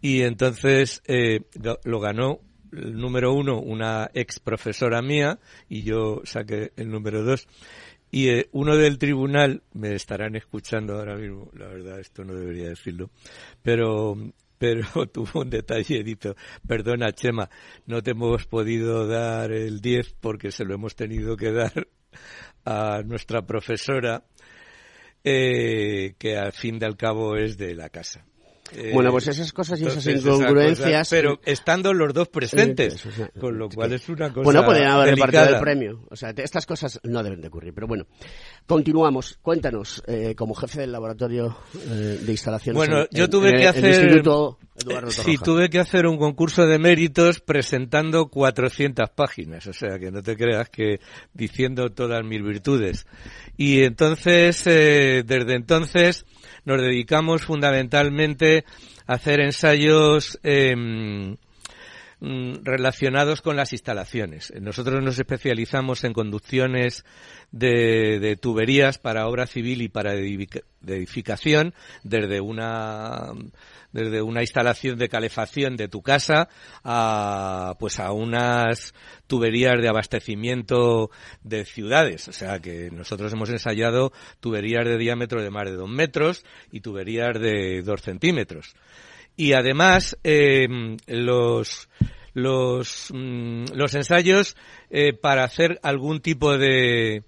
[0.00, 1.40] Y entonces eh,
[1.84, 2.40] lo ganó
[2.72, 7.46] el número uno una ex profesora mía y yo saqué el número dos.
[8.10, 13.10] Y uno del tribunal me estarán escuchando ahora mismo la verdad esto no debería decirlo
[13.62, 14.16] pero
[14.64, 16.34] pero tuvo un detalle dicho
[16.66, 17.48] perdona Chema
[17.86, 21.86] no te hemos podido dar el 10 porque se lo hemos tenido que dar
[22.64, 24.24] a nuestra profesora
[25.22, 28.24] eh, que al fin y al cabo es de la casa
[28.72, 33.24] Eh, Bueno, pues esas cosas y esas incongruencias- pero estando los dos presentes, Sí, eso,
[33.26, 33.38] sí.
[33.38, 35.58] con lo cual es una cosa Bueno, podrían haber repartido delicada.
[35.58, 36.06] el premio.
[36.10, 37.74] O sea, estas cosas no deben de ocurrir.
[37.74, 38.06] Pero bueno,
[38.66, 39.38] continuamos.
[39.42, 42.76] Cuéntanos, eh, como jefe del laboratorio eh, de instalaciones.
[42.76, 46.06] Bueno, en- yo tuve en que hacer el Instituto Eduardo eh, sí, tuve que hacer
[46.06, 51.00] un concurso de méritos presentando 400 páginas, o sea, que no te creas que
[51.32, 53.06] diciendo todas mis virtudes.
[53.56, 56.24] Y entonces, eh, desde entonces,
[56.64, 58.64] nos dedicamos fundamentalmente
[59.06, 61.34] a hacer ensayos mm,
[62.20, 64.52] relacionados con las instalaciones.
[64.60, 67.04] Nosotros nos especializamos en conducciones
[67.50, 73.32] de, de tuberías para obra civil y para edificación, desde una
[73.94, 76.48] desde una instalación de calefacción de tu casa
[76.82, 78.92] a pues a unas
[79.28, 81.10] tuberías de abastecimiento
[81.44, 82.26] de ciudades.
[82.26, 86.80] O sea que nosotros hemos ensayado tuberías de diámetro de más de dos metros y
[86.80, 88.74] tuberías de dos centímetros
[89.36, 90.66] y además eh,
[91.06, 91.88] los
[92.34, 94.56] los, mm, los ensayos
[94.90, 97.22] eh, para hacer algún tipo de,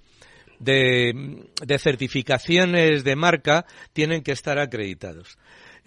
[0.59, 5.39] de, de certificaciones de marca tienen que estar acreditados.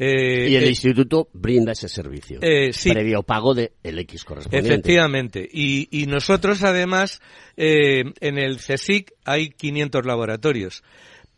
[0.02, 2.40] Eh, y el eh, instituto brinda ese servicio.
[2.42, 2.90] Eh, sí.
[2.90, 4.70] Previo pago de el X correspondiente.
[4.70, 5.50] Efectivamente.
[5.52, 7.22] Y, y nosotros, además,
[7.58, 10.84] eh, en el CSIC hay 500 laboratorios.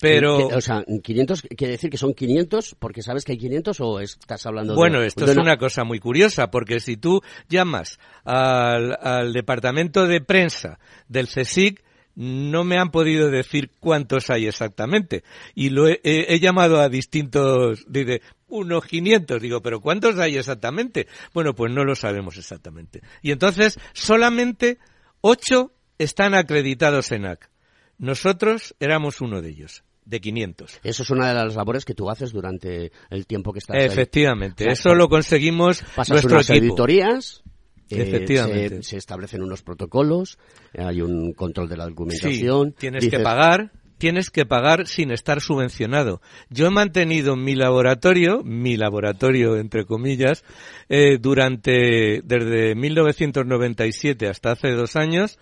[0.01, 0.47] Pero...
[0.47, 4.45] O sea, 500 quiere decir que son 500 porque sabes que hay 500 o estás
[4.45, 4.77] hablando de...
[4.77, 10.07] Bueno, esto de es una cosa muy curiosa, porque si tú llamas al, al departamento
[10.07, 11.83] de prensa del CSIC,
[12.15, 15.23] no me han podido decir cuántos hay exactamente.
[15.55, 19.41] Y lo he, he- he llamado a distintos, dice, unos 500.
[19.41, 21.07] Digo, pero ¿cuántos hay exactamente?
[21.33, 23.01] Bueno, pues no lo sabemos exactamente.
[23.21, 24.77] Y entonces, solamente
[25.21, 27.49] 8 están acreditados en AC.
[27.97, 30.79] Nosotros éramos uno de ellos, de 500.
[30.83, 33.77] Eso es una de las labores que tú haces durante el tiempo que estás.
[33.77, 36.65] Efectivamente, eso lo conseguimos Pasas nuestro unas equipo.
[36.65, 37.41] auditorías,
[37.89, 38.83] eh, Efectivamente.
[38.83, 40.37] se, se establecen unos protocolos,
[40.77, 42.69] hay un control de la documentación.
[42.69, 46.21] Sí, tienes dices- que pagar, tienes que pagar sin estar subvencionado.
[46.49, 50.43] Yo he mantenido mi laboratorio, mi laboratorio entre comillas,
[50.89, 55.39] eh, durante desde 1997 hasta hace dos años.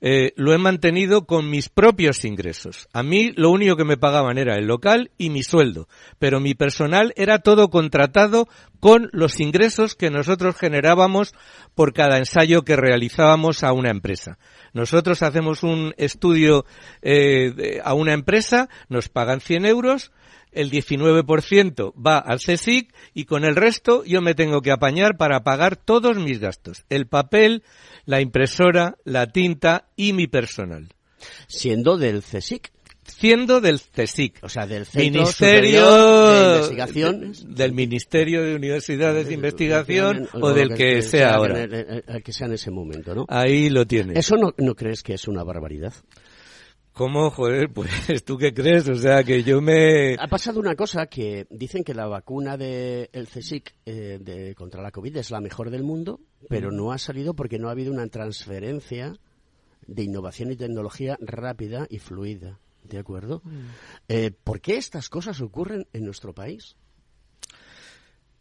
[0.00, 2.88] Eh, lo he mantenido con mis propios ingresos.
[2.92, 5.88] A mí lo único que me pagaban era el local y mi sueldo,
[6.18, 8.48] pero mi personal era todo contratado
[8.80, 11.34] con los ingresos que nosotros generábamos
[11.74, 14.38] por cada ensayo que realizábamos a una empresa.
[14.72, 16.64] Nosotros hacemos un estudio
[17.02, 20.12] eh, a una empresa, nos pagan 100 euros,
[20.60, 25.42] el 19% va al CSIC y con el resto yo me tengo que apañar para
[25.44, 26.84] pagar todos mis gastos.
[26.88, 27.62] El papel,
[28.04, 30.88] la impresora, la tinta y mi personal.
[31.46, 32.70] Siendo del CSIC.
[33.04, 34.38] Siendo del CSIC.
[34.42, 37.46] O sea, del Centro Ministerio Superior de Investigaciones.
[37.48, 41.62] de- del Ministerio de Universidades de Investigación o del que sea ahora.
[41.62, 43.24] el- el que sea en ese momento, ¿no?
[43.28, 44.18] Ahí lo tienes.
[44.18, 45.94] ¿Eso no, no crees que es una barbaridad?
[46.98, 47.30] ¿Cómo?
[47.30, 48.88] Joder, pues tú qué crees?
[48.88, 50.16] O sea, que yo me...
[50.18, 54.82] Ha pasado una cosa que dicen que la vacuna del el CSIC eh, de, contra
[54.82, 56.18] la COVID es la mejor del mundo,
[56.48, 59.16] pero no ha salido porque no ha habido una transferencia
[59.86, 62.58] de innovación y tecnología rápida y fluida.
[62.82, 63.42] ¿De acuerdo?
[64.08, 66.76] Eh, ¿Por qué estas cosas ocurren en nuestro país?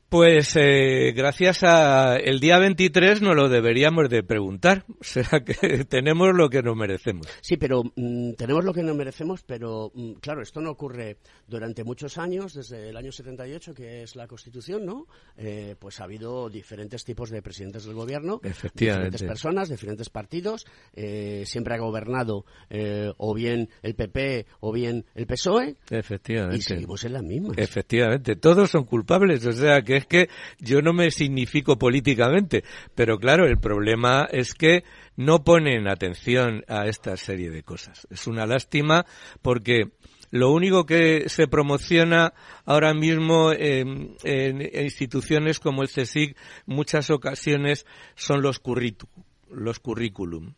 [0.09, 4.85] Pues eh, gracias a el día 23 nos lo deberíamos de preguntar.
[4.99, 7.27] O sea que tenemos lo que nos merecemos.
[7.41, 11.83] Sí, pero mm, tenemos lo que nos merecemos, pero mm, claro, esto no ocurre durante
[11.83, 15.07] muchos años, desde el año 78, que es la Constitución, ¿no?
[15.35, 19.11] Eh, pues ha habido diferentes tipos de presidentes del gobierno, Efectivamente.
[19.11, 25.05] diferentes personas, diferentes partidos, eh, siempre ha gobernado eh, o bien el PP o bien
[25.15, 26.57] el PSOE, Efectivamente.
[26.57, 27.57] y seguimos en las mismas.
[27.57, 30.29] Efectivamente, todos son culpables, o sea que es que
[30.59, 32.63] yo no me significo políticamente,
[32.95, 34.83] pero claro, el problema es que
[35.15, 38.07] no ponen atención a esta serie de cosas.
[38.09, 39.05] Es una lástima
[39.41, 39.91] porque
[40.31, 42.33] lo único que se promociona
[42.65, 47.85] ahora mismo en, instituciones como el CSIC, muchas ocasiones
[48.15, 49.07] son los curritu,
[49.49, 50.53] los currículum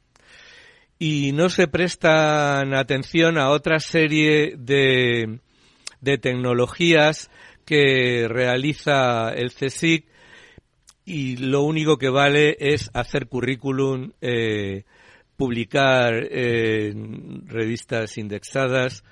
[0.99, 5.39] y no se prestan atención a otra serie de,
[6.01, 7.31] de tecnologías
[7.69, 10.07] que realiza el CSIC
[11.05, 14.85] y lo único que vale es hacer currículum, eh,
[15.37, 19.03] publicar en revistas indexadas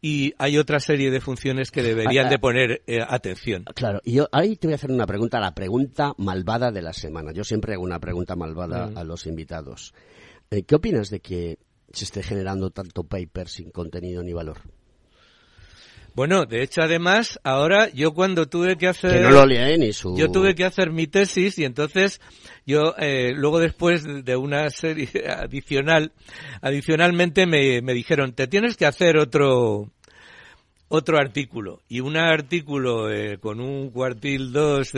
[0.00, 2.30] y hay otra serie de funciones que deberían Ah, ah.
[2.30, 3.64] de poner eh, atención.
[3.74, 6.94] Claro, y yo ahí te voy a hacer una pregunta, la pregunta malvada de la
[6.94, 7.32] semana.
[7.32, 8.96] Yo siempre hago una pregunta malvada Mm.
[8.96, 9.92] a los invitados.
[10.50, 11.58] Eh, ¿Qué opinas de que
[11.92, 14.60] se esté generando tanto paper sin contenido ni valor?
[16.18, 19.12] Bueno, de hecho, además, ahora yo cuando tuve que hacer...
[19.12, 20.16] Que no lo su...
[20.18, 22.20] Yo tuve que hacer mi tesis y entonces
[22.66, 26.10] yo eh, luego después de una serie adicional,
[26.60, 29.92] adicionalmente me, me dijeron, te tienes que hacer otro
[30.88, 34.90] otro artículo y un artículo eh, con un cuartil 2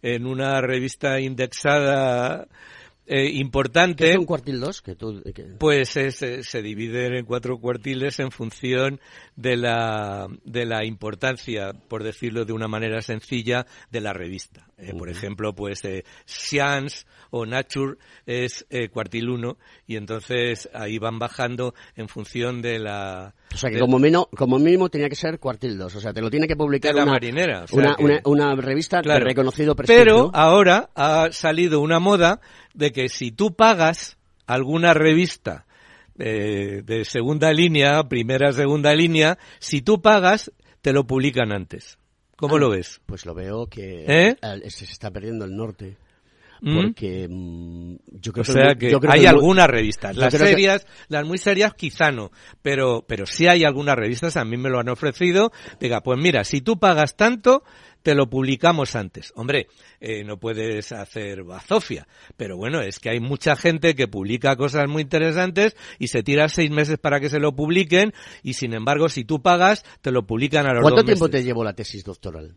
[0.00, 2.48] en una revista indexada
[3.10, 4.04] eh, importante.
[4.04, 4.82] ¿Qué es un cuartil 2?
[4.82, 9.00] Que tú, que- Pues es, eh, se dividen en cuatro cuartiles en función
[9.38, 14.66] de la, de la importancia, por decirlo de una manera sencilla, de la revista.
[14.76, 20.98] Eh, Por ejemplo, pues eh, Science o Nature es eh, cuartil 1 y entonces ahí
[20.98, 23.32] van bajando en función de la...
[23.54, 25.94] O sea, que de- como, mínimo, como mínimo tenía que ser cuartil 2.
[25.94, 27.62] O sea, te lo tiene que publicar la una, marinera.
[27.62, 29.20] o sea una, que- una, una revista Claro.
[29.20, 30.02] de reconocido prestigio.
[30.04, 32.40] Pero ahora ha salido una moda
[32.74, 35.64] de que si tú pagas alguna revista
[36.18, 40.52] eh, de segunda línea, primera, segunda línea, si tú pagas,
[40.82, 41.98] te lo publican antes.
[42.36, 43.00] ¿Cómo Ah, lo ves?
[43.06, 44.36] Pues lo veo que ¿Eh?
[44.70, 45.96] se está perdiendo el norte.
[46.60, 46.74] ¿Mm?
[46.82, 50.16] Porque mm, yo creo o sea que, que yo creo hay que algunas revistas.
[50.16, 52.30] Las que- serias, las muy serias quizá no,
[52.62, 55.52] pero, pero sí hay algunas revistas, a mí me lo han ofrecido.
[55.80, 57.62] Diga, pues mira, si tú pagas tanto,
[58.02, 59.32] te lo publicamos antes.
[59.36, 59.66] Hombre,
[60.00, 62.06] eh, no puedes hacer bazofia,
[62.36, 66.48] pero bueno, es que hay mucha gente que publica cosas muy interesantes y se tira
[66.48, 70.26] seis meses para que se lo publiquen y sin embargo, si tú pagas, te lo
[70.26, 71.40] publican a los ¿Cuánto dos tiempo meses.
[71.40, 72.54] te llevó la tesis doctoral?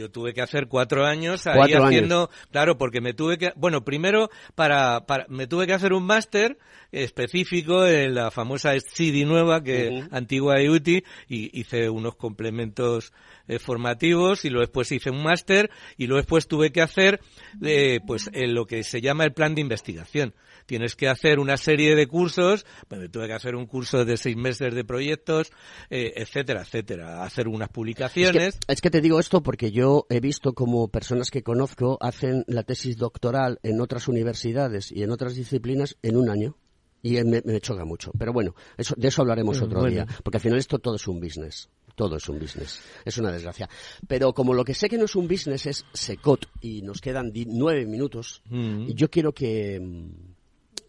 [0.00, 3.84] Yo tuve que hacer cuatro años ahí Cuatro haciendo, claro, porque me tuve que, bueno,
[3.84, 6.56] primero para, para me tuve que hacer un máster
[6.90, 13.12] específico en la famosa CD nueva que antigua y UTI y hice unos complementos
[13.50, 17.20] eh, formativos y luego después hice un máster y luego después tuve que hacer
[17.62, 20.34] eh, pues en lo que se llama el plan de investigación.
[20.66, 24.36] Tienes que hacer una serie de cursos, pues tuve que hacer un curso de seis
[24.36, 25.50] meses de proyectos,
[25.90, 28.54] eh, etcétera, etcétera, hacer unas publicaciones.
[28.54, 31.98] Es que, es que te digo esto porque yo he visto como personas que conozco
[32.00, 36.56] hacen la tesis doctoral en otras universidades y en otras disciplinas en un año.
[37.02, 38.12] Y eh, me, me choca mucho.
[38.18, 39.90] Pero bueno, eso, de eso hablaremos Mm, otro bueno.
[39.94, 40.06] día.
[40.22, 41.70] Porque al final esto todo es un business.
[41.94, 42.80] Todo es un business.
[43.04, 43.68] Es una desgracia.
[44.06, 47.32] Pero como lo que sé que no es un business es Secot y nos quedan
[47.46, 48.88] nueve minutos, Mm.
[48.92, 49.80] yo quiero que,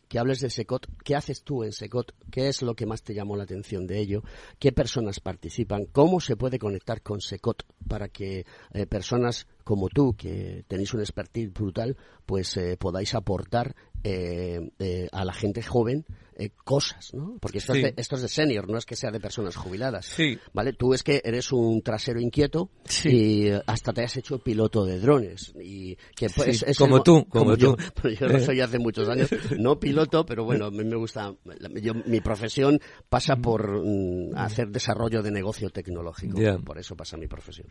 [0.07, 0.87] que hables de Secot.
[1.03, 2.13] ¿Qué haces tú en Secot?
[2.29, 4.23] ¿Qué es lo que más te llamó la atención de ello?
[4.59, 5.85] ¿Qué personas participan?
[5.85, 10.99] ¿Cómo se puede conectar con Secot para que eh, personas como tú, que tenéis un
[11.01, 11.95] expertise brutal,
[12.25, 16.05] pues eh, podáis aportar eh, eh, a la gente joven
[16.43, 17.37] eh, cosas, ¿no?
[17.39, 17.79] Porque esto, Sí.
[17.79, 20.05] es de, esto es de senior, no es que sea de personas jubiladas.
[20.05, 20.37] Sí.
[20.53, 20.73] ¿Vale?
[20.73, 23.09] Tú es que eres un trasero inquieto Sí.
[23.09, 25.53] y eh, hasta te has hecho piloto de drones.
[25.61, 27.75] Y que pues, Sí, es- como el tú, como yo.
[27.75, 27.83] tú.
[28.01, 29.29] Pero yo lo soy hace muchos años.
[29.59, 31.33] No piloto, pero bueno, a mí me gusta.
[31.81, 32.79] yo- mi profesión
[33.09, 36.37] pasa por mm, hacer desarrollo de negocio tecnológico.
[36.65, 37.67] Por eso pasa mi profesión.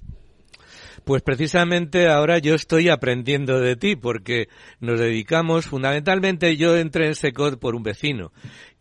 [1.05, 4.49] Pues precisamente ahora yo estoy aprendiendo de ti porque
[4.81, 8.33] nos dedicamos, fundamentalmente yo entré en Secot por un vecino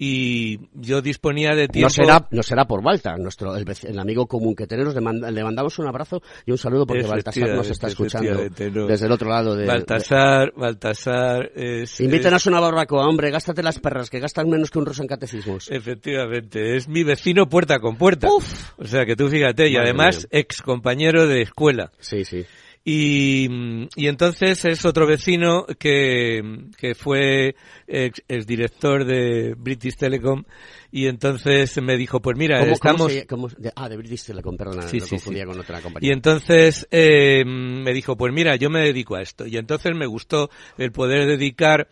[0.01, 1.87] y yo disponía de tiempo.
[1.87, 4.95] No será, no será por Balta, nuestro, el, amigo común que tenemos.
[4.95, 8.87] Le, manda- le mandamos un abrazo y un saludo porque Baltasar nos está escuchando no.
[8.87, 9.65] desde el otro lado de.
[9.67, 11.99] Baltasar, Baltasar es...
[11.99, 15.69] Invítanos una barbacoa, hombre, gástate las perras, que gastan menos que un rosa en catecismos.
[15.69, 18.29] Efectivamente, es mi vecino puerta con puerta.
[18.77, 21.91] O sea que tú fíjate, y Madre además ex compañero de escuela.
[21.99, 22.45] Sí, sí.
[22.85, 23.47] Y,
[23.95, 26.41] y entonces es otro vecino que,
[26.77, 27.55] que fue
[27.87, 30.43] ex, director de British Telecom
[30.91, 33.11] y entonces me dijo, pues mira, ¿Cómo- cómo estamos...
[33.13, 35.47] se- cómo- de- ah, de British Telecom, perdona, Sí, lo sí, confundía sí.
[35.49, 36.13] con otra Y compañía.
[36.13, 39.45] entonces eh, me dijo, pues mira, yo me dedico a esto.
[39.45, 41.89] Y entonces me gustó el poder dedicar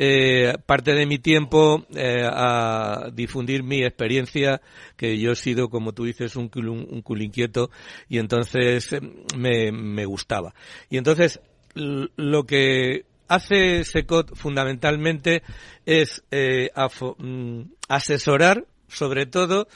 [0.00, 4.62] eh, parte de mi tiempo eh, a difundir mi experiencia,
[4.96, 7.70] que yo he sido, como tú dices, un culo, un culo inquieto,
[8.08, 9.00] y entonces eh,
[9.36, 10.54] me, me gustaba.
[10.88, 11.40] Y entonces
[11.74, 15.42] lo que hace Secot fundamentalmente
[15.84, 16.70] es eh,
[17.18, 19.66] mm, asesorar, sobre todo,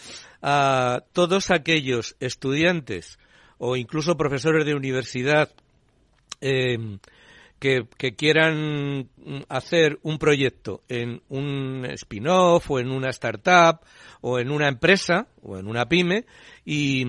[0.41, 3.19] a todos aquellos estudiantes
[3.59, 5.51] o incluso profesores de universidad
[6.41, 6.79] eh,
[7.63, 9.09] que, quieran
[9.49, 13.81] hacer un proyecto en un spin-off o en una startup
[14.21, 16.27] o en una empresa o en una pyme
[16.65, 17.05] y,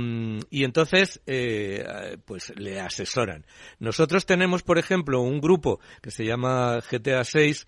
[0.51, 3.45] y entonces eh, pues le asesoran.
[3.79, 7.67] Nosotros tenemos, por ejemplo, un grupo que se llama GTA 6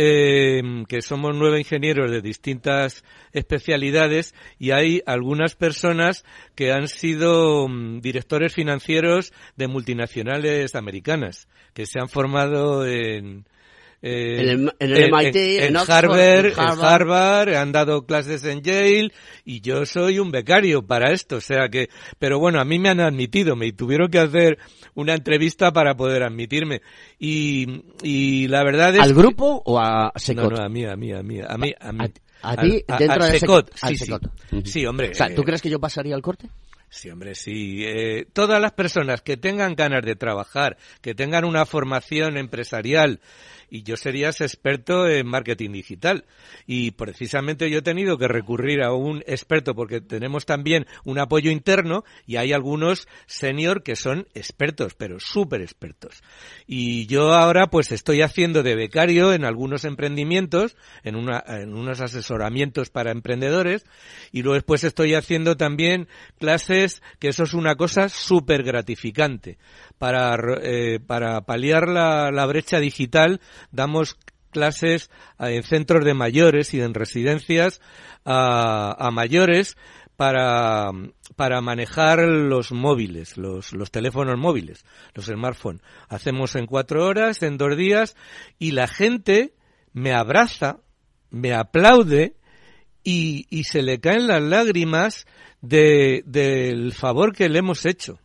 [0.00, 6.24] eh, que somos nueve ingenieros de distintas especialidades y hay algunas personas
[6.54, 13.44] que han sido mm, directores financieros de multinacionales americanas que se han formado en
[14.00, 15.36] eh, En el- en el MIT,
[15.66, 16.84] en Oxford, Harvard, en en Harvard.
[17.02, 19.10] Harvard, han dado clases en Yale
[19.44, 21.88] y yo soy un becario para esto, o sea que,
[22.18, 24.58] pero bueno, a mí me han admitido, me tuvieron que hacer
[24.94, 26.80] una entrevista para poder admitirme
[27.18, 30.50] y, y la verdad es ¿Al que- grupo o a Secot?
[30.50, 32.04] no, no, a mí, a mí, a mí, a mí, a mí.
[32.40, 34.12] A ti, dentro de Secot, sí, sí.
[34.64, 35.10] Sí, hombre.
[35.10, 36.48] O sea, ¿tú eh, crees que yo pasaría al corte?
[36.90, 37.82] Sí, hombre, sí.
[37.84, 43.20] Eh, todas las personas que tengan ganas de trabajar, que tengan una formación empresarial,
[43.70, 46.24] y yo serías experto en marketing digital.
[46.66, 51.50] Y precisamente yo he tenido que recurrir a un experto porque tenemos también un apoyo
[51.50, 56.22] interno y hay algunos senior que son expertos, pero súper expertos.
[56.66, 62.00] Y yo ahora pues estoy haciendo de becario en algunos emprendimientos, en, una, en unos
[62.00, 63.84] asesoramientos para emprendedores
[64.32, 66.08] y luego después estoy haciendo también
[66.38, 69.58] clases, que eso es una cosa súper gratificante.
[69.98, 73.40] Para, eh, para paliar la, la brecha digital
[73.72, 74.16] damos
[74.50, 77.80] clases eh, en centros de mayores y en residencias
[78.24, 79.76] a, a mayores
[80.16, 80.90] para,
[81.36, 84.84] para manejar los móviles, los, los teléfonos móviles,
[85.14, 85.80] los smartphones.
[86.08, 88.16] Hacemos en cuatro horas, en dos días,
[88.58, 89.54] y la gente
[89.92, 90.78] me abraza,
[91.30, 92.34] me aplaude
[93.04, 95.26] y, y se le caen las lágrimas
[95.60, 98.18] de, del favor que le hemos hecho.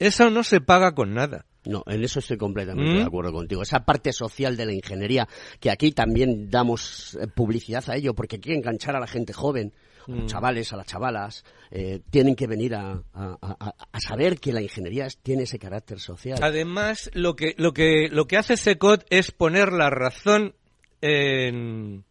[0.00, 1.46] Eso no se paga con nada.
[1.64, 2.96] No, en eso estoy completamente ¿Mm?
[2.96, 3.62] de acuerdo contigo.
[3.62, 5.28] Esa parte social de la ingeniería,
[5.60, 9.72] que aquí también damos eh, publicidad a ello, porque que enganchar a la gente joven,
[10.08, 10.26] a los Mm.
[10.26, 14.62] chavales, a las chavalas, eh, tienen que venir a, a- a- a saber que la
[14.62, 16.38] ingeniería tiene ese carácter social.
[16.42, 20.54] Además, lo que, lo que, lo que hace SECOT es poner la razón
[21.02, 22.04] en,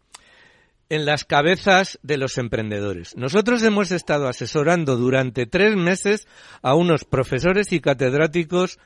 [0.90, 3.16] en las cabezas de los emprendedores.
[3.16, 6.28] Nosotros hemos estado asesorando durante tres meses
[6.62, 8.80] a unos profesores y catedráticos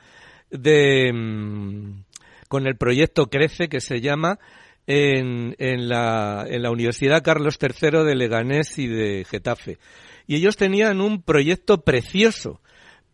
[0.50, 2.04] de, mm,
[2.48, 4.38] con el proyecto Crece, que se llama,
[4.86, 9.78] en, la, en la Universidad Carlos III de Leganés y de Getafe.
[10.26, 12.60] Y ellos tenían un proyecto precioso.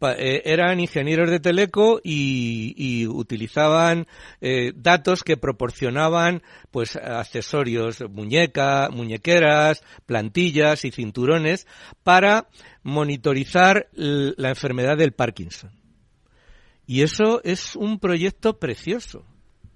[0.03, 4.07] Eh, eran ingenieros de Teleco y, y utilizaban
[4.41, 11.67] eh, datos que proporcionaban pues accesorios, muñeca, muñequeras, plantillas y cinturones
[12.03, 12.49] para
[12.83, 15.71] monitorizar la enfermedad del Parkinson.
[16.87, 19.27] Y eso es un proyecto precioso,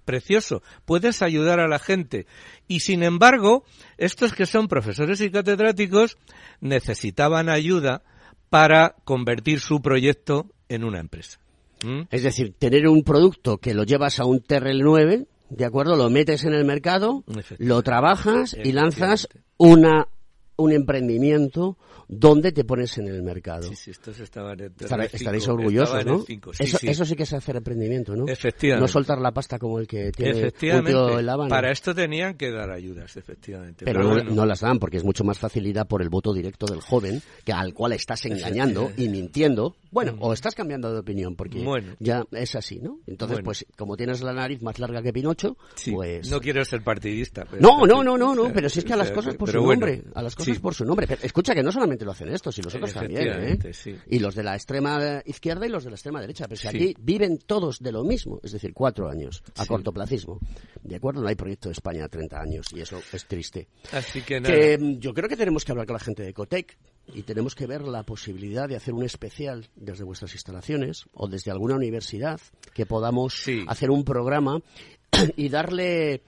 [0.04, 0.62] precioso.
[0.84, 2.26] Puedes ayudar a la gente.
[2.66, 3.64] Y sin embargo,
[3.98, 6.16] estos que son profesores y catedráticos
[6.60, 8.02] necesitaban ayuda
[8.50, 11.38] para convertir su proyecto en una empresa.
[11.84, 12.02] ¿Mm?
[12.10, 15.96] Es decir, tener un producto que lo llevas a un TRL9, ¿de acuerdo?
[15.96, 17.24] Lo metes en el mercado,
[17.58, 20.08] lo trabajas y lanzas una
[20.56, 21.76] un emprendimiento
[22.08, 23.62] donde te pones en el mercado.
[23.68, 26.20] Sí, sí, estos estaban en Estará- cinco, estaréis orgullosos, ¿no?
[26.26, 26.88] cinco, sí, eso, sí.
[26.88, 28.26] eso sí que es hacer emprendimiento, ¿no?
[28.28, 28.82] Efectivamente.
[28.82, 30.90] No soltar la pasta como el que tiene un Efectivamente.
[30.92, 31.48] tío en La Habana.
[31.48, 33.84] Para esto tenían que dar ayudas, efectivamente.
[33.86, 34.30] Pero no, bueno.
[34.32, 37.52] no las dan porque es mucho más facilidad por el voto directo del joven que
[37.52, 39.74] al cual estás engañando y mintiendo.
[39.90, 41.64] Bueno, o estás cambiando de opinión porque Mm.
[41.64, 41.94] Bueno.
[42.00, 42.98] ya es así, ¿no?
[43.06, 43.44] Entonces, Bueno.
[43.46, 46.28] pues como tienes la nariz más larga que Pinocho, Sí, pues...
[46.30, 47.44] No quiero ser partidista.
[47.48, 49.56] pero- No, no, no, no, no, pero si es que a las cosas por su
[49.64, 50.58] nombre, a las cosas sí.
[50.58, 51.06] por su nombre.
[51.06, 53.72] Pero escucha que no solamente lo hacen estos, y los otros también, ¿eh?
[53.72, 53.96] Sí.
[54.08, 56.46] Y los de la extrema izquierda y los de la extrema derecha.
[56.48, 56.76] Pero si Sí.
[56.76, 59.68] aquí viven todos de lo mismo, es decir, cuatro años, a Sí.
[59.68, 60.38] cortoplacismo.
[60.82, 61.22] ¿De acuerdo?
[61.22, 63.68] No hay proyecto de España a 30 años y eso es triste.
[63.92, 64.54] Así que nada.
[64.54, 66.76] Que mm, yo creo que tenemos que hablar con la gente de Ecotec
[67.14, 71.50] y tenemos que ver la posibilidad de hacer un especial desde vuestras instalaciones o desde
[71.50, 72.40] alguna universidad
[72.72, 74.60] que podamos hacer un programa
[75.36, 76.22] y darle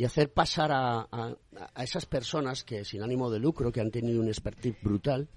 [0.00, 1.36] y hacer pasar a, a-
[1.74, 5.28] a esas personas que sin ánimo de lucro, que han tenido un expertise brutal,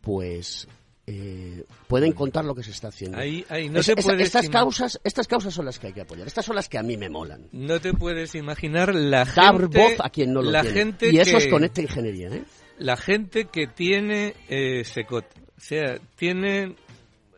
[0.00, 0.66] pues
[1.06, 3.18] eh, pueden contar lo que se está haciendo.
[3.18, 5.92] Ahí- ahí no Es- te esa- puedes estas causas, estas causas son las que hay
[5.92, 6.26] que apoyar.
[6.26, 7.48] Estas son las que a mí me molan.
[7.52, 9.78] No te puedes imaginar la Dar gente...
[9.78, 10.76] voz a quien no lo la tiene.
[10.78, 12.44] Gente y eso que- es Conecta Ingeniería, ¿eh?
[12.78, 15.26] La gente que tiene eh, Secot.
[15.56, 16.76] O sea, tienen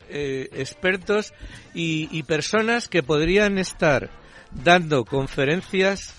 [0.08, 1.32] eh, expertos
[1.74, 4.10] y, y personas que podrían estar
[4.52, 6.14] dando conferencias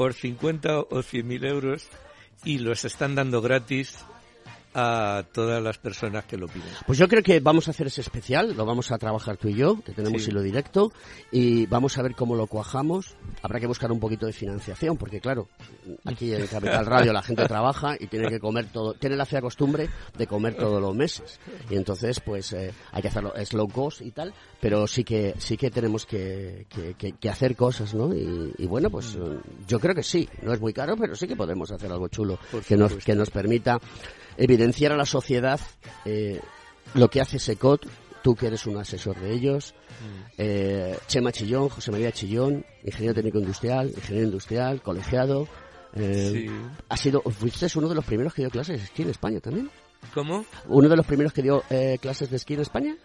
[0.00, 1.86] por 50 o 100 mil euros
[2.42, 4.02] y los están dando gratis
[4.74, 6.68] a todas las personas que lo piden.
[6.86, 9.54] Pues yo creo que vamos a hacer ese especial, lo vamos a trabajar tú y
[9.54, 10.30] yo, que tenemos Sí.
[10.30, 10.92] hilo directo,
[11.32, 13.16] y vamos a ver cómo lo cuajamos.
[13.42, 15.48] Habrá que buscar un poquito de financiación, porque claro,
[16.04, 19.40] aquí en Capital Radio la gente trabaja y tiene que comer todo, tiene la fea
[19.40, 21.40] costumbre de comer todos los meses.
[21.68, 25.34] Y entonces, pues eh, hay que hacerlo, es low cost y tal, pero sí que
[25.38, 28.14] sí que tenemos que, que- que- que hacer cosas, ¿no?
[28.14, 29.66] Y, y bueno, pues Mm.
[29.66, 32.38] yo creo que sí, no es muy caro, pero sí que podemos hacer algo chulo
[32.50, 33.78] Por que nos, que nos permita
[34.40, 35.60] evidenciar a la sociedad
[36.04, 36.40] eh,
[36.94, 37.86] lo que hace SECOT,
[38.22, 40.32] tú que eres un asesor de ellos, Mm.
[40.38, 45.46] eh, Chema Chillón, José María Chillón, ingeniero técnico industrial, ingeniero industrial, colegiado.
[45.94, 46.50] eh, Sí.
[46.88, 49.68] Ha sido, fuiste uno de los primeros que dio clases de esquí en España también.
[50.14, 50.44] ¿Cómo?
[50.68, 52.96] Uno de los primeros que dio eh, clases de esquí en España.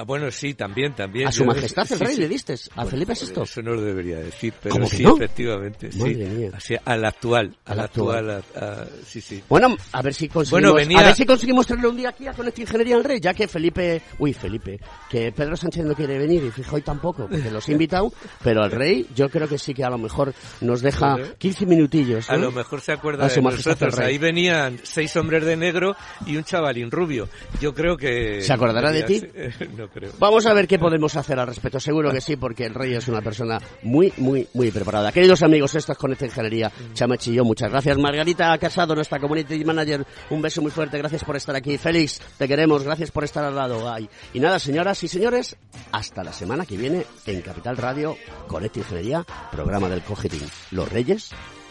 [0.00, 1.28] Ah, bueno, sí, también, también.
[1.28, 2.20] A su majestad el sí, rey sí.
[2.22, 3.42] le diste, a Bueno, Felipe VI.
[3.42, 5.14] Eso no lo debería decir, pero ¿Cómo que sí, no?
[5.16, 5.98] efectivamente, sí.
[5.98, 6.50] Madre mía.
[6.54, 8.30] Así, al actual, al, Al actual.
[8.30, 9.42] actual, a- a- sí, sí.
[9.46, 12.26] Bueno, a ver si conseguimos, Bueno, venía- a ver si conseguimos traerle un día aquí
[12.26, 14.80] a Conecta Ingeniería al Rey, ya que Felipe, uy, Felipe,
[15.10, 18.10] que Pedro Sánchez no quiere venir y Fijo hoy tampoco, porque los he invitado,
[18.42, 20.32] pero el Rey yo creo que sí que a lo mejor
[20.62, 21.34] nos deja Joder.
[21.36, 22.30] 15 minutillos.
[22.30, 22.44] A ¿no?
[22.46, 23.98] lo mejor se acuerda A de su majestad nosotros.
[24.00, 25.94] Ahí venían seis hombres de negro
[26.26, 27.28] y un chavalín rubio.
[27.60, 28.40] Yo creo que...
[28.40, 29.20] ¿Se acordará de ti?
[29.76, 29.88] No
[30.18, 31.80] Vamos a ver qué podemos hacer al respecto.
[31.80, 35.12] Seguro que sí, porque el Rey es una persona muy, muy, muy preparada.
[35.12, 36.70] Queridos amigos, esto es Conecta Ingeniería.
[36.94, 37.98] Chama Chillón, muchas gracias.
[37.98, 40.98] Margarita Casado, nuestra Community Manager, un beso muy fuerte.
[40.98, 41.78] Gracias por estar aquí.
[41.78, 42.82] Félix, te queremos.
[42.82, 43.90] Gracias por estar al lado.
[43.90, 44.08] Ay.
[44.32, 45.56] Y nada, señoras y señores,
[45.92, 48.16] hasta la semana que viene en Capital Radio,
[48.46, 50.48] Conecta Ingeniería, programa del Cogetín.
[50.70, 51.30] Los Reyes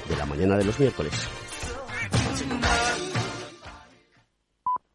[0.09, 1.13] de la mañana de los miércoles.